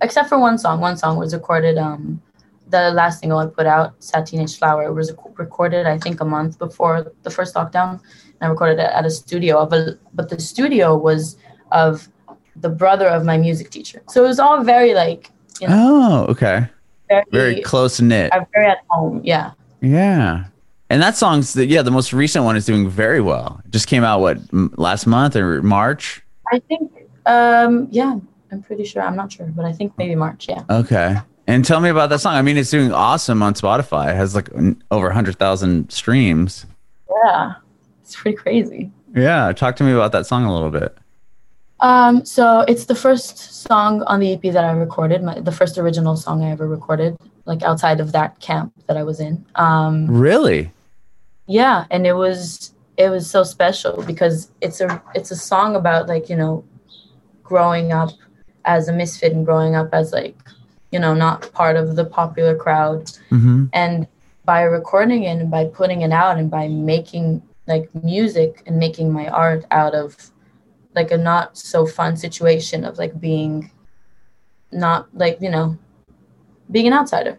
Except 0.00 0.28
for 0.28 0.38
one 0.38 0.58
song. 0.58 0.80
One 0.80 0.96
song 0.96 1.16
was 1.18 1.34
recorded 1.34 1.78
um 1.78 2.22
the 2.70 2.90
last 2.90 3.20
single 3.20 3.38
I 3.38 3.46
put 3.46 3.66
out, 3.66 3.94
Sad 4.02 4.26
Teenage 4.26 4.58
Flower, 4.58 4.92
was 4.92 5.12
recorded 5.36 5.86
I 5.86 5.98
think 5.98 6.20
a 6.20 6.24
month 6.24 6.58
before 6.58 7.12
the 7.22 7.30
first 7.30 7.54
lockdown. 7.54 7.92
And 8.40 8.42
I 8.42 8.46
recorded 8.48 8.78
it 8.78 8.90
at 8.92 9.04
a 9.06 9.10
studio 9.10 9.58
of 9.58 9.72
a 9.72 9.98
but 10.14 10.28
the 10.28 10.38
studio 10.40 10.96
was 10.96 11.36
of 11.72 12.08
the 12.56 12.68
brother 12.68 13.06
of 13.06 13.24
my 13.24 13.38
music 13.38 13.70
teacher. 13.70 14.02
So 14.08 14.24
it 14.24 14.28
was 14.28 14.40
all 14.40 14.64
very 14.64 14.92
like, 14.94 15.30
you 15.60 15.68
know, 15.68 15.76
Oh, 15.78 16.26
okay. 16.32 16.66
very, 17.08 17.24
Very 17.30 17.62
close 17.62 18.00
knit. 18.00 18.32
I'm 18.34 18.46
very 18.52 18.66
at 18.66 18.78
home. 18.90 19.20
Yeah. 19.22 19.52
Yeah. 19.80 20.44
And 20.90 21.02
that 21.02 21.16
song's 21.16 21.52
the, 21.52 21.66
yeah, 21.66 21.82
the 21.82 21.90
most 21.90 22.12
recent 22.12 22.44
one 22.44 22.56
is 22.56 22.64
doing 22.64 22.88
very 22.88 23.20
well. 23.20 23.60
It 23.64 23.70
just 23.70 23.88
came 23.88 24.04
out 24.04 24.20
what 24.20 24.38
m- 24.52 24.72
last 24.76 25.06
month 25.06 25.36
or 25.36 25.62
March? 25.62 26.22
I 26.50 26.60
think, 26.60 26.90
um, 27.26 27.88
yeah, 27.90 28.18
I'm 28.50 28.62
pretty 28.62 28.84
sure. 28.84 29.02
I'm 29.02 29.14
not 29.16 29.30
sure, 29.30 29.46
but 29.46 29.64
I 29.66 29.72
think 29.72 29.92
maybe 29.98 30.14
March. 30.14 30.48
Yeah. 30.48 30.62
Okay. 30.70 31.16
And 31.46 31.64
tell 31.64 31.80
me 31.80 31.90
about 31.90 32.08
that 32.10 32.20
song. 32.20 32.34
I 32.34 32.42
mean, 32.42 32.56
it's 32.56 32.70
doing 32.70 32.92
awesome 32.92 33.42
on 33.42 33.54
Spotify. 33.54 34.10
It 34.10 34.16
has 34.16 34.34
like 34.34 34.48
n- 34.54 34.82
over 34.90 35.06
100,000 35.06 35.90
streams. 35.90 36.64
Yeah. 37.24 37.54
It's 38.02 38.16
pretty 38.16 38.36
crazy. 38.36 38.90
Yeah, 39.14 39.52
talk 39.52 39.76
to 39.76 39.84
me 39.84 39.92
about 39.92 40.12
that 40.12 40.26
song 40.26 40.44
a 40.44 40.52
little 40.52 40.70
bit. 40.70 40.96
Um, 41.80 42.24
so 42.24 42.60
it's 42.62 42.86
the 42.86 42.94
first 42.94 43.62
song 43.62 44.02
on 44.02 44.20
the 44.20 44.32
EP 44.32 44.42
that 44.52 44.64
I 44.64 44.70
recorded, 44.72 45.22
my, 45.22 45.38
the 45.40 45.52
first 45.52 45.78
original 45.78 46.16
song 46.16 46.42
I 46.42 46.50
ever 46.50 46.66
recorded, 46.66 47.16
like 47.48 47.62
outside 47.62 47.98
of 48.00 48.12
that 48.12 48.38
camp 48.40 48.72
that 48.86 48.96
I 48.96 49.02
was 49.02 49.18
in. 49.20 49.44
Um, 49.56 50.06
Really? 50.06 50.70
yeah, 51.46 51.86
and 51.90 52.06
it 52.06 52.12
was 52.24 52.74
it 52.98 53.08
was 53.10 53.24
so 53.30 53.42
special 53.42 54.02
because 54.04 54.50
it's 54.60 54.80
a 54.80 55.02
it's 55.14 55.30
a 55.30 55.36
song 55.36 55.74
about 55.76 56.06
like 56.08 56.28
you 56.28 56.36
know 56.36 56.62
growing 57.42 57.90
up 57.92 58.10
as 58.64 58.88
a 58.88 58.92
misfit 58.92 59.32
and 59.32 59.46
growing 59.46 59.74
up 59.74 59.88
as 59.94 60.12
like 60.12 60.36
you 60.92 60.98
know 60.98 61.14
not 61.14 61.50
part 61.52 61.76
of 61.76 61.96
the 61.96 62.04
popular 62.04 62.54
crowd 62.54 63.06
Mm-hmm. 63.30 63.64
and 63.72 64.06
by 64.44 64.62
recording 64.62 65.24
it 65.24 65.40
and 65.40 65.50
by 65.50 65.64
putting 65.66 66.00
it 66.02 66.12
out 66.12 66.38
and 66.38 66.50
by 66.50 66.68
making 66.68 67.42
like 67.66 67.88
music 68.02 68.62
and 68.66 68.76
making 68.78 69.12
my 69.12 69.26
art 69.28 69.64
out 69.70 69.94
of 69.94 70.16
like 70.94 71.10
a 71.10 71.16
not 71.18 71.56
so 71.56 71.86
fun 71.86 72.16
situation 72.16 72.84
of 72.84 72.98
like 72.98 73.14
being 73.20 73.70
not 74.72 75.06
like 75.14 75.38
you 75.40 75.50
know 75.50 75.76
being 76.70 76.86
an 76.86 76.92
outsider. 76.92 77.38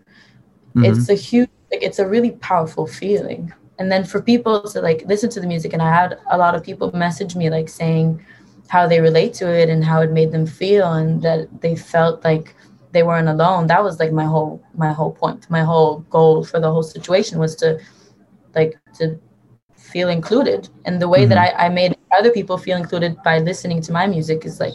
Mm-hmm. 0.75 0.85
It's 0.85 1.09
a 1.09 1.15
huge 1.15 1.49
like 1.71 1.83
it's 1.83 1.99
a 1.99 2.07
really 2.07 2.31
powerful 2.31 2.87
feeling. 2.87 3.53
And 3.77 3.91
then 3.91 4.03
for 4.03 4.21
people 4.21 4.63
to 4.63 4.81
like 4.81 5.03
listen 5.05 5.29
to 5.31 5.39
the 5.39 5.47
music 5.47 5.71
and 5.73 5.81
i 5.81 5.89
had 5.93 6.17
a 6.31 6.37
lot 6.37 6.53
of 6.53 6.63
people 6.63 6.91
message 6.91 7.35
me 7.35 7.49
like 7.49 7.69
saying 7.69 8.23
how 8.67 8.87
they 8.87 8.99
relate 8.99 9.33
to 9.35 9.47
it 9.47 9.69
and 9.69 9.83
how 9.83 10.01
it 10.01 10.11
made 10.11 10.31
them 10.31 10.45
feel 10.45 10.93
and 10.93 11.21
that 11.21 11.47
they 11.61 11.75
felt 11.75 12.23
like 12.23 12.55
they 12.91 13.03
weren't 13.03 13.29
alone. 13.29 13.67
That 13.67 13.83
was 13.83 13.99
like 13.99 14.11
my 14.11 14.25
whole 14.25 14.61
my 14.75 14.91
whole 14.91 15.11
point. 15.11 15.49
My 15.49 15.63
whole 15.63 15.99
goal 16.09 16.43
for 16.43 16.59
the 16.59 16.71
whole 16.71 16.83
situation 16.83 17.39
was 17.39 17.55
to 17.57 17.79
like 18.55 18.77
to 18.95 19.19
feel 19.77 20.09
included. 20.09 20.69
And 20.85 21.01
the 21.01 21.07
way 21.07 21.25
that 21.25 21.37
mm-hmm. 21.37 21.61
I, 21.61 21.65
I 21.65 21.69
made 21.69 21.95
other 22.17 22.31
people 22.31 22.57
feel 22.57 22.77
included 22.77 23.21
by 23.23 23.39
listening 23.39 23.81
to 23.83 23.91
my 23.91 24.07
music 24.07 24.45
is 24.45 24.59
like 24.59 24.73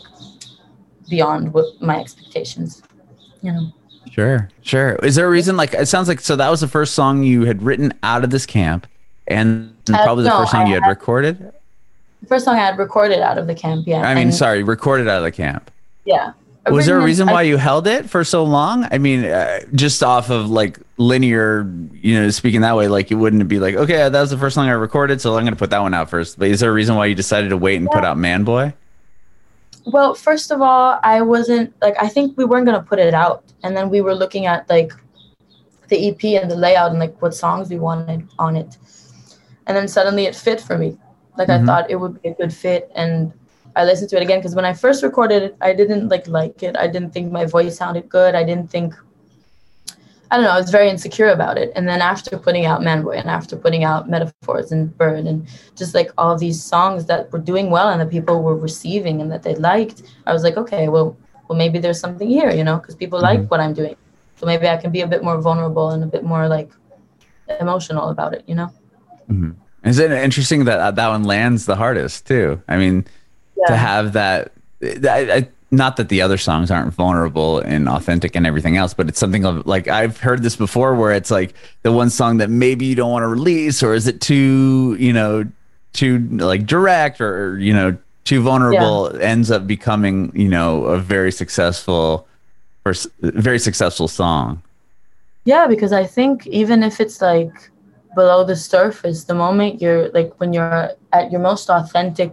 beyond 1.08 1.52
what 1.52 1.66
my 1.80 2.00
expectations 2.00 2.82
you 3.42 3.52
know 3.52 3.70
Sure, 4.10 4.48
sure. 4.62 4.92
Is 5.02 5.14
there 5.16 5.26
a 5.26 5.30
reason? 5.30 5.56
Like, 5.56 5.74
it 5.74 5.86
sounds 5.86 6.08
like 6.08 6.20
so 6.20 6.36
that 6.36 6.50
was 6.50 6.60
the 6.60 6.68
first 6.68 6.94
song 6.94 7.22
you 7.22 7.44
had 7.44 7.62
written 7.62 7.92
out 8.02 8.24
of 8.24 8.30
this 8.30 8.46
camp, 8.46 8.86
and 9.26 9.72
Uh, 9.92 10.02
probably 10.04 10.24
the 10.24 10.30
first 10.30 10.52
song 10.52 10.62
I 10.62 10.68
you 10.68 10.74
had 10.74 10.84
had- 10.84 10.90
recorded. 10.90 11.52
the 12.22 12.28
first 12.28 12.44
song 12.46 12.54
i 12.56 12.58
had 12.60 12.78
recorded 12.78 13.20
out 13.20 13.36
of 13.36 13.46
the 13.46 13.54
camp 13.54 13.84
yeah 13.86 14.00
I 14.00 14.14
mean, 14.14 14.28
and- 14.28 14.34
sorry, 14.34 14.62
recorded 14.62 15.08
out 15.08 15.18
of 15.18 15.24
the 15.24 15.30
camp. 15.32 15.70
yeah 16.06 16.32
Was 16.70 16.86
there 16.86 16.98
a 16.98 17.04
reason 17.04 17.28
I- 17.28 17.32
why 17.32 17.42
you 17.42 17.58
held 17.58 17.86
it 17.86 18.08
for 18.08 18.24
so 18.24 18.42
long? 18.44 18.86
I 18.90 18.96
mean, 18.96 19.26
uh, 19.26 19.60
just 19.74 20.02
off 20.02 20.30
of 20.30 20.48
like 20.48 20.78
linear, 20.96 21.68
you 22.00 22.18
know, 22.18 22.30
speaking 22.30 22.62
that 22.62 22.74
way, 22.76 22.88
like 22.88 23.10
you 23.10 23.18
wouldn't 23.18 23.46
be 23.48 23.58
like, 23.58 23.74
okay, 23.74 24.08
that 24.08 24.12
was 24.20 24.30
the 24.30 24.38
first 24.38 24.54
song 24.54 24.68
I 24.68 24.72
recorded, 24.72 25.20
so 25.20 25.36
I'm 25.36 25.42
going 25.44 25.52
to 25.52 25.58
put 25.58 25.68
that 25.70 25.82
one 25.82 25.92
out 25.92 26.08
first. 26.08 26.38
But 26.38 26.48
is 26.48 26.60
there 26.60 26.70
a 26.70 26.72
reason 26.72 26.94
why 26.96 27.04
you 27.06 27.14
decided 27.14 27.50
to 27.50 27.56
wait 27.58 27.76
and 27.76 27.90
put 27.90 28.02
out 28.04 28.16
Manboy? 28.16 28.72
Well, 29.87 30.14
first 30.14 30.51
of 30.51 30.62
all, 30.62 30.99
I 31.03 31.20
wasn't 31.23 31.75
like 31.83 31.97
I 32.01 32.09
think 32.09 32.37
we 32.37 32.44
weren't 32.44 32.66
gonna 32.66 32.83
put 32.83 32.99
it 32.99 33.14
out, 33.14 33.44
and 33.62 33.77
then 33.77 33.90
we 33.90 34.01
were 34.01 34.14
looking 34.14 34.47
at 34.47 34.68
like 34.68 34.92
the 35.88 35.97
EP 36.09 36.37
and 36.37 36.51
the 36.51 36.57
layout 36.57 36.90
and 36.90 36.99
like 37.01 37.20
what 37.20 37.35
songs 37.35 37.68
we 37.70 37.79
wanted 37.79 38.27
on 38.38 38.57
it, 38.57 38.79
and 39.66 39.77
then 39.77 39.88
suddenly 39.88 40.25
it 40.27 40.35
fit 40.35 40.61
for 40.61 40.79
me. 40.79 40.97
Like 41.37 41.49
Mhm. 41.49 41.62
I 41.62 41.66
thought 41.66 41.90
it 41.90 41.97
would 41.97 42.20
be 42.23 42.29
a 42.31 42.35
good 42.35 42.53
fit, 42.53 42.90
and 42.94 43.33
I 43.77 43.85
listened 43.85 44.09
to 44.11 44.16
it 44.16 44.23
again 44.23 44.38
because 44.38 44.55
when 44.55 44.64
I 44.64 44.73
first 44.73 45.03
recorded 45.03 45.42
it, 45.42 45.57
I 45.61 45.75
didn't 45.75 46.09
like 46.09 46.27
like 46.29 46.62
it. 46.62 46.77
I 46.77 46.87
didn't 46.87 47.12
think 47.12 47.33
my 47.33 47.44
voice 47.44 47.77
sounded 47.77 48.09
good. 48.09 48.35
I 48.35 48.44
didn't 48.44 48.70
think. 48.70 48.94
I 50.35 50.37
don't 50.37 50.47
know. 50.47 50.51
I 50.51 50.59
was 50.59 50.70
very 50.70 50.90
insecure 50.90 51.29
about 51.29 51.59
it, 51.59 51.70
and 51.77 51.87
then 51.87 52.01
after 52.01 52.37
putting 52.37 52.66
out 52.66 52.81
Manboy 52.81 53.20
and 53.20 53.31
after 53.31 53.55
putting 53.55 53.85
out 53.85 54.11
Metaphors 54.11 54.73
and 54.73 54.99
Bird 54.99 55.27
and 55.27 55.47
just 55.77 55.94
like 55.94 56.11
all 56.18 56.37
these 56.37 56.61
songs 56.61 57.07
that 57.07 57.31
were 57.31 57.38
doing 57.38 57.70
well 57.70 57.88
and 57.88 58.01
that 58.01 58.11
people 58.11 58.42
were 58.42 58.57
receiving 58.57 59.20
and 59.20 59.31
that 59.31 59.44
they 59.44 59.55
liked, 59.55 60.03
I 60.27 60.33
was 60.33 60.42
like, 60.42 60.57
okay, 60.57 60.88
well, 60.88 61.16
well, 61.49 61.57
maybe 61.57 61.79
there's 61.79 62.01
something 62.01 62.29
here, 62.29 62.51
you 62.51 62.64
know, 62.64 62.79
because 62.79 62.97
people 62.97 63.20
mm-hmm. 63.20 63.42
like 63.42 63.49
what 63.49 63.61
I'm 63.61 63.75
doing. 63.75 63.94
So 64.35 64.44
maybe 64.44 64.66
I 64.66 64.77
can 64.77 64.90
be 64.90 65.03
a 65.03 65.07
bit 65.07 65.23
more 65.23 65.40
vulnerable 65.40 65.90
and 65.90 66.03
a 66.03 66.09
bit 66.09 66.25
more 66.25 66.49
like 66.49 66.68
emotional 67.61 68.09
about 68.09 68.35
it, 68.35 68.42
you 68.49 68.57
know? 68.57 68.73
Mm-hmm. 69.31 69.53
Is 69.88 70.01
it 70.01 70.11
interesting 70.11 70.64
that 70.64 70.81
uh, 70.81 70.90
that 70.90 71.09
one 71.11 71.23
lands 71.23 71.66
the 71.66 71.77
hardest 71.77 72.27
too? 72.27 72.61
I 72.66 72.77
mean, 72.77 73.07
yeah. 73.57 73.66
to 73.66 73.77
have 73.77 74.14
that, 74.14 74.51
I, 74.83 75.20
I, 75.37 75.49
not 75.76 75.96
that 75.96 76.08
the 76.08 76.22
other 76.22 76.37
songs 76.38 76.70
aren't 76.70 76.92
vulnerable 76.92 77.60
and 77.60 77.88
authentic 77.88 78.34
and 78.37 78.46
everything 78.46 78.76
else, 78.76 78.94
but 78.94 79.08
it's 79.08 79.18
something 79.18 79.44
of 79.44 79.66
like 79.66 79.88
I've 79.88 80.18
heard 80.18 80.42
this 80.42 80.56
before 80.56 80.94
where 80.94 81.12
it's 81.12 81.30
like 81.30 81.54
the 81.82 81.92
one 81.92 82.10
song 82.10 82.38
that 82.38 82.50
maybe 82.50 82.84
you 82.84 82.94
don't 82.94 83.10
want 83.10 83.22
to 83.22 83.28
release, 83.28 83.82
or 83.82 83.94
is 83.94 84.06
it 84.06 84.20
too, 84.20 84.96
you 84.98 85.12
know, 85.12 85.44
too 85.92 86.18
like 86.30 86.66
direct 86.66 87.20
or, 87.20 87.58
you 87.58 87.72
know, 87.72 87.96
too 88.24 88.42
vulnerable 88.42 89.10
yeah. 89.14 89.20
ends 89.20 89.50
up 89.50 89.66
becoming, 89.66 90.32
you 90.34 90.48
know, 90.48 90.84
a 90.84 90.98
very 90.98 91.30
successful 91.30 92.26
or 92.84 92.94
very 93.20 93.58
successful 93.58 94.08
song. 94.08 94.62
Yeah, 95.44 95.66
because 95.66 95.92
I 95.92 96.04
think 96.04 96.46
even 96.46 96.82
if 96.82 97.00
it's 97.00 97.20
like 97.20 97.52
below 98.14 98.44
the 98.44 98.56
surface, 98.56 99.24
the 99.24 99.34
moment 99.34 99.82
you're 99.82 100.08
like 100.10 100.32
when 100.40 100.52
you're 100.52 100.90
at 101.12 101.30
your 101.30 101.40
most 101.40 101.68
authentic 101.68 102.32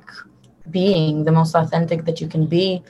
being, 0.70 1.26
the 1.26 1.32
most 1.32 1.56
authentic 1.56 2.06
that 2.06 2.22
you 2.22 2.28
can 2.28 2.46
be, 2.46 2.82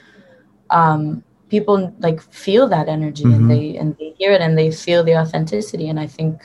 um, 0.72 1.22
people 1.48 1.94
like 2.00 2.20
feel 2.32 2.66
that 2.68 2.88
energy 2.88 3.24
mm-hmm. 3.24 3.34
and 3.34 3.50
they 3.50 3.76
and 3.76 3.96
they 3.98 4.14
hear 4.18 4.32
it 4.32 4.40
and 4.40 4.56
they 4.56 4.70
feel 4.70 5.04
the 5.04 5.16
authenticity. 5.16 5.88
And 5.88 6.00
I 6.00 6.06
think 6.06 6.42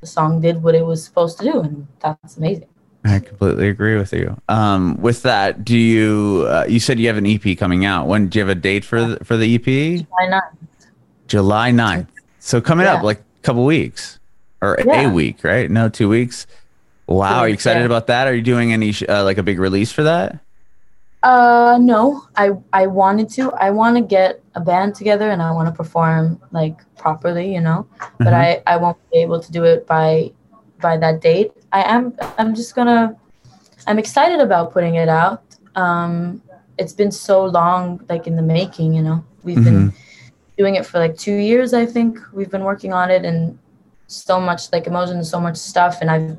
the 0.00 0.06
song 0.06 0.40
did 0.40 0.62
what 0.62 0.74
it 0.74 0.84
was 0.84 1.04
supposed 1.04 1.38
to 1.38 1.44
do, 1.44 1.60
and 1.60 1.86
that's 2.00 2.36
amazing. 2.36 2.68
I 3.04 3.18
completely 3.18 3.68
agree 3.68 3.96
with 3.96 4.12
you. 4.12 4.40
Um, 4.48 4.96
with 5.00 5.22
that, 5.22 5.64
do 5.64 5.76
you? 5.76 6.46
Uh, 6.48 6.64
you 6.68 6.80
said 6.80 6.98
you 6.98 7.08
have 7.08 7.16
an 7.16 7.26
EP 7.26 7.58
coming 7.58 7.84
out. 7.84 8.06
When 8.06 8.28
do 8.28 8.38
you 8.38 8.46
have 8.46 8.56
a 8.56 8.60
date 8.60 8.84
for 8.84 9.04
the, 9.04 9.24
for 9.24 9.36
the 9.36 9.54
EP? 9.54 9.64
July 9.64 10.06
9th. 10.26 10.86
July 11.26 11.70
9th. 11.72 12.06
So 12.38 12.60
coming 12.60 12.86
yeah. 12.86 12.94
up, 12.94 13.02
like 13.02 13.18
a 13.18 13.42
couple 13.42 13.64
weeks 13.64 14.18
or 14.60 14.78
yeah. 14.84 15.10
a 15.10 15.12
week, 15.12 15.42
right? 15.42 15.70
No, 15.70 15.88
two 15.88 16.08
weeks. 16.08 16.46
Wow, 17.06 17.40
are 17.40 17.48
you 17.48 17.54
excited 17.54 17.80
yeah. 17.80 17.86
about 17.86 18.06
that? 18.06 18.26
Are 18.26 18.34
you 18.34 18.42
doing 18.42 18.72
any 18.72 18.94
uh, 19.08 19.24
like 19.24 19.38
a 19.38 19.42
big 19.42 19.58
release 19.58 19.92
for 19.92 20.04
that? 20.04 20.38
Uh, 21.22 21.78
no. 21.80 22.26
I 22.36 22.52
I 22.72 22.86
wanted 22.86 23.28
to. 23.30 23.52
I 23.52 23.70
want 23.70 23.96
to 23.96 24.02
get 24.02 24.42
a 24.54 24.60
band 24.60 24.94
together 24.94 25.30
and 25.30 25.40
I 25.40 25.52
want 25.52 25.68
to 25.68 25.72
perform 25.72 26.40
like 26.50 26.78
properly, 26.96 27.52
you 27.52 27.60
know. 27.60 27.86
Mm-hmm. 27.98 28.24
But 28.24 28.34
I 28.34 28.62
I 28.66 28.76
won't 28.76 28.98
be 29.10 29.18
able 29.18 29.40
to 29.40 29.52
do 29.52 29.64
it 29.64 29.86
by 29.86 30.32
by 30.80 30.96
that 30.98 31.20
date. 31.20 31.52
I 31.72 31.82
am 31.82 32.14
I'm 32.38 32.54
just 32.54 32.74
gonna 32.74 33.16
I'm 33.86 33.98
excited 33.98 34.40
about 34.40 34.72
putting 34.72 34.96
it 34.96 35.08
out. 35.08 35.42
Um, 35.74 36.42
it's 36.78 36.92
been 36.92 37.12
so 37.12 37.44
long, 37.44 38.04
like 38.08 38.26
in 38.26 38.36
the 38.36 38.42
making, 38.42 38.94
you 38.94 39.02
know. 39.02 39.24
We've 39.42 39.56
mm-hmm. 39.56 39.64
been 39.64 39.92
doing 40.58 40.74
it 40.74 40.86
for 40.86 40.98
like 40.98 41.16
two 41.16 41.36
years, 41.36 41.72
I 41.74 41.86
think. 41.86 42.18
We've 42.32 42.50
been 42.50 42.64
working 42.64 42.92
on 42.92 43.10
it 43.10 43.24
and 43.24 43.58
so 44.06 44.40
much 44.40 44.72
like 44.72 44.86
emotion 44.86 45.16
and 45.16 45.26
so 45.26 45.40
much 45.40 45.56
stuff, 45.56 45.98
and 46.00 46.10
I've 46.10 46.36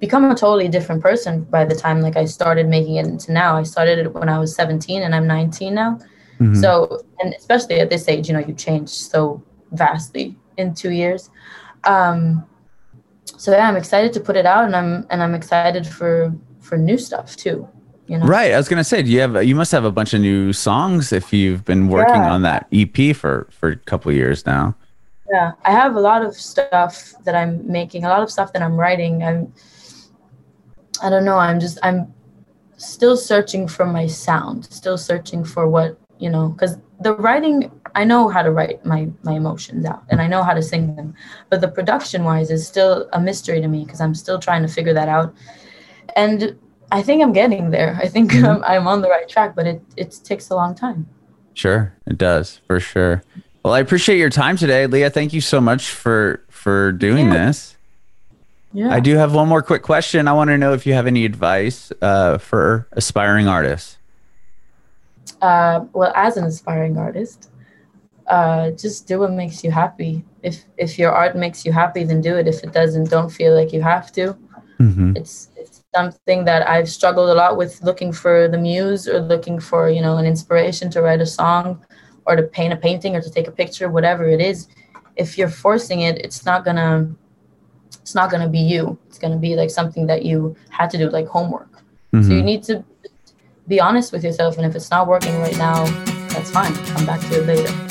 become 0.00 0.30
a 0.30 0.34
totally 0.34 0.68
different 0.68 1.02
person 1.02 1.44
by 1.44 1.64
the 1.64 1.74
time 1.74 2.00
like 2.00 2.16
I 2.16 2.24
started 2.24 2.68
making 2.68 2.96
it 2.96 3.06
into 3.06 3.32
now. 3.32 3.56
I 3.56 3.62
started 3.62 3.98
it 3.98 4.14
when 4.14 4.28
I 4.28 4.38
was 4.38 4.54
17 4.54 5.02
and 5.02 5.14
I'm 5.14 5.26
19 5.26 5.74
now. 5.74 5.98
Mm-hmm. 6.40 6.54
So, 6.54 7.04
and 7.20 7.34
especially 7.34 7.80
at 7.80 7.90
this 7.90 8.08
age, 8.08 8.28
you 8.28 8.34
know, 8.34 8.40
you 8.40 8.54
change 8.54 8.88
so 8.88 9.42
vastly 9.72 10.36
in 10.56 10.74
two 10.74 10.90
years. 10.90 11.30
Um, 11.84 12.44
so 13.36 13.52
yeah, 13.52 13.68
I'm 13.68 13.76
excited 13.76 14.12
to 14.14 14.20
put 14.20 14.36
it 14.36 14.46
out, 14.46 14.64
and 14.64 14.76
I'm 14.76 15.06
and 15.10 15.22
I'm 15.22 15.34
excited 15.34 15.86
for 15.86 16.34
for 16.60 16.76
new 16.76 16.98
stuff 16.98 17.36
too. 17.36 17.68
You 18.06 18.18
know? 18.18 18.26
Right. 18.26 18.52
I 18.52 18.56
was 18.56 18.68
gonna 18.68 18.84
say, 18.84 19.02
do 19.02 19.10
you 19.10 19.20
have 19.20 19.44
you 19.44 19.54
must 19.54 19.72
have 19.72 19.84
a 19.84 19.90
bunch 19.90 20.14
of 20.14 20.20
new 20.20 20.52
songs 20.52 21.12
if 21.12 21.32
you've 21.32 21.64
been 21.64 21.88
working 21.88 22.14
yeah. 22.16 22.32
on 22.32 22.42
that 22.42 22.66
EP 22.72 23.14
for 23.14 23.48
for 23.50 23.70
a 23.70 23.76
couple 23.76 24.12
years 24.12 24.46
now. 24.46 24.74
Yeah, 25.32 25.52
I 25.64 25.72
have 25.72 25.96
a 25.96 26.00
lot 26.00 26.22
of 26.22 26.34
stuff 26.34 27.14
that 27.24 27.34
I'm 27.34 27.66
making, 27.70 28.04
a 28.04 28.08
lot 28.08 28.22
of 28.22 28.30
stuff 28.30 28.52
that 28.52 28.62
I'm 28.62 28.76
writing. 28.76 29.22
I'm 29.22 29.52
I 31.02 31.10
don't 31.10 31.24
know. 31.24 31.38
I'm 31.38 31.60
just 31.60 31.78
I'm 31.82 32.12
still 32.76 33.16
searching 33.16 33.68
for 33.68 33.86
my 33.86 34.06
sound, 34.06 34.66
still 34.66 34.98
searching 34.98 35.44
for 35.44 35.68
what 35.68 35.98
you 36.18 36.30
know, 36.30 36.48
because 36.48 36.78
the 37.00 37.14
writing 37.14 37.70
I 37.94 38.04
know 38.04 38.28
how 38.28 38.42
to 38.42 38.50
write 38.50 38.84
my 38.84 39.08
my 39.22 39.32
emotions 39.32 39.84
out 39.84 40.04
and 40.08 40.20
I 40.20 40.26
know 40.26 40.42
how 40.42 40.54
to 40.54 40.62
sing 40.62 40.94
them, 40.96 41.14
but 41.50 41.60
the 41.60 41.68
production 41.68 42.24
wise 42.24 42.50
is 42.50 42.66
still 42.66 43.08
a 43.12 43.20
mystery 43.20 43.60
to 43.60 43.68
me 43.68 43.84
because 43.84 44.00
I'm 44.00 44.14
still 44.14 44.38
trying 44.38 44.62
to 44.62 44.68
figure 44.68 44.94
that 44.94 45.08
out. 45.08 45.34
And 46.16 46.58
I 46.92 47.02
think 47.02 47.22
I'm 47.22 47.32
getting 47.32 47.70
there. 47.70 47.98
I 48.00 48.08
think 48.08 48.32
mm-hmm. 48.32 48.46
I'm, 48.46 48.64
I'm 48.64 48.86
on 48.86 49.00
the 49.02 49.08
right 49.08 49.28
track, 49.28 49.54
but 49.54 49.66
it 49.66 49.82
it 49.96 50.20
takes 50.24 50.50
a 50.50 50.54
long 50.54 50.74
time. 50.74 51.08
Sure, 51.54 51.96
it 52.06 52.18
does 52.18 52.60
for 52.66 52.80
sure. 52.80 53.22
Well, 53.64 53.72
I 53.72 53.78
appreciate 53.78 54.18
your 54.18 54.30
time 54.30 54.56
today, 54.56 54.86
Lia. 54.86 55.08
Thank 55.08 55.32
you 55.32 55.40
so 55.40 55.60
much 55.60 55.90
for 55.90 56.44
for 56.50 56.92
doing 56.92 57.28
yeah. 57.28 57.46
this. 57.46 57.73
Yeah. 58.74 58.92
I 58.92 58.98
do 58.98 59.16
have 59.16 59.32
one 59.32 59.48
more 59.48 59.62
quick 59.62 59.82
question. 59.82 60.26
I 60.26 60.32
want 60.32 60.50
to 60.50 60.58
know 60.58 60.72
if 60.72 60.84
you 60.84 60.94
have 60.94 61.06
any 61.06 61.24
advice 61.24 61.92
uh, 62.02 62.38
for 62.38 62.88
aspiring 62.92 63.46
artists. 63.46 63.98
Uh, 65.40 65.84
well, 65.92 66.12
as 66.16 66.36
an 66.36 66.44
aspiring 66.44 66.98
artist, 66.98 67.50
uh, 68.26 68.72
just 68.72 69.06
do 69.06 69.20
what 69.20 69.30
makes 69.32 69.62
you 69.62 69.70
happy. 69.70 70.24
If 70.42 70.64
if 70.76 70.98
your 70.98 71.12
art 71.12 71.36
makes 71.36 71.64
you 71.64 71.72
happy, 71.72 72.02
then 72.02 72.20
do 72.20 72.36
it. 72.36 72.48
If 72.48 72.64
it 72.64 72.72
doesn't, 72.72 73.10
don't 73.10 73.30
feel 73.30 73.54
like 73.54 73.72
you 73.72 73.80
have 73.80 74.10
to. 74.12 74.36
Mm-hmm. 74.80 75.16
It's 75.16 75.50
it's 75.56 75.84
something 75.94 76.44
that 76.46 76.68
I've 76.68 76.88
struggled 76.88 77.30
a 77.30 77.34
lot 77.34 77.56
with 77.56 77.80
looking 77.82 78.12
for 78.12 78.48
the 78.48 78.58
muse 78.58 79.06
or 79.06 79.20
looking 79.20 79.60
for 79.60 79.88
you 79.88 80.02
know 80.02 80.16
an 80.16 80.26
inspiration 80.26 80.90
to 80.90 81.00
write 81.00 81.20
a 81.20 81.26
song 81.26 81.84
or 82.26 82.34
to 82.34 82.42
paint 82.42 82.72
a 82.72 82.76
painting 82.76 83.14
or 83.14 83.20
to 83.20 83.30
take 83.30 83.46
a 83.46 83.52
picture, 83.52 83.88
whatever 83.88 84.26
it 84.26 84.40
is. 84.40 84.66
If 85.14 85.38
you're 85.38 85.48
forcing 85.48 86.00
it, 86.00 86.18
it's 86.18 86.44
not 86.44 86.64
gonna 86.64 87.14
it's 88.04 88.14
not 88.14 88.30
gonna 88.30 88.50
be 88.50 88.58
you. 88.58 88.98
It's 89.08 89.18
gonna 89.18 89.38
be 89.38 89.56
like 89.56 89.70
something 89.70 90.06
that 90.08 90.26
you 90.26 90.54
had 90.68 90.90
to 90.90 90.98
do, 90.98 91.08
like 91.08 91.26
homework. 91.26 91.72
Mm-hmm. 92.12 92.22
So 92.22 92.34
you 92.34 92.42
need 92.42 92.62
to 92.64 92.84
be 93.66 93.80
honest 93.80 94.12
with 94.12 94.22
yourself, 94.22 94.58
and 94.58 94.66
if 94.66 94.76
it's 94.76 94.90
not 94.90 95.08
working 95.08 95.34
right 95.38 95.56
now, 95.56 95.86
that's 96.28 96.50
fine. 96.50 96.74
Come 96.92 97.06
back 97.06 97.20
to 97.30 97.40
it 97.40 97.46
later. 97.46 97.83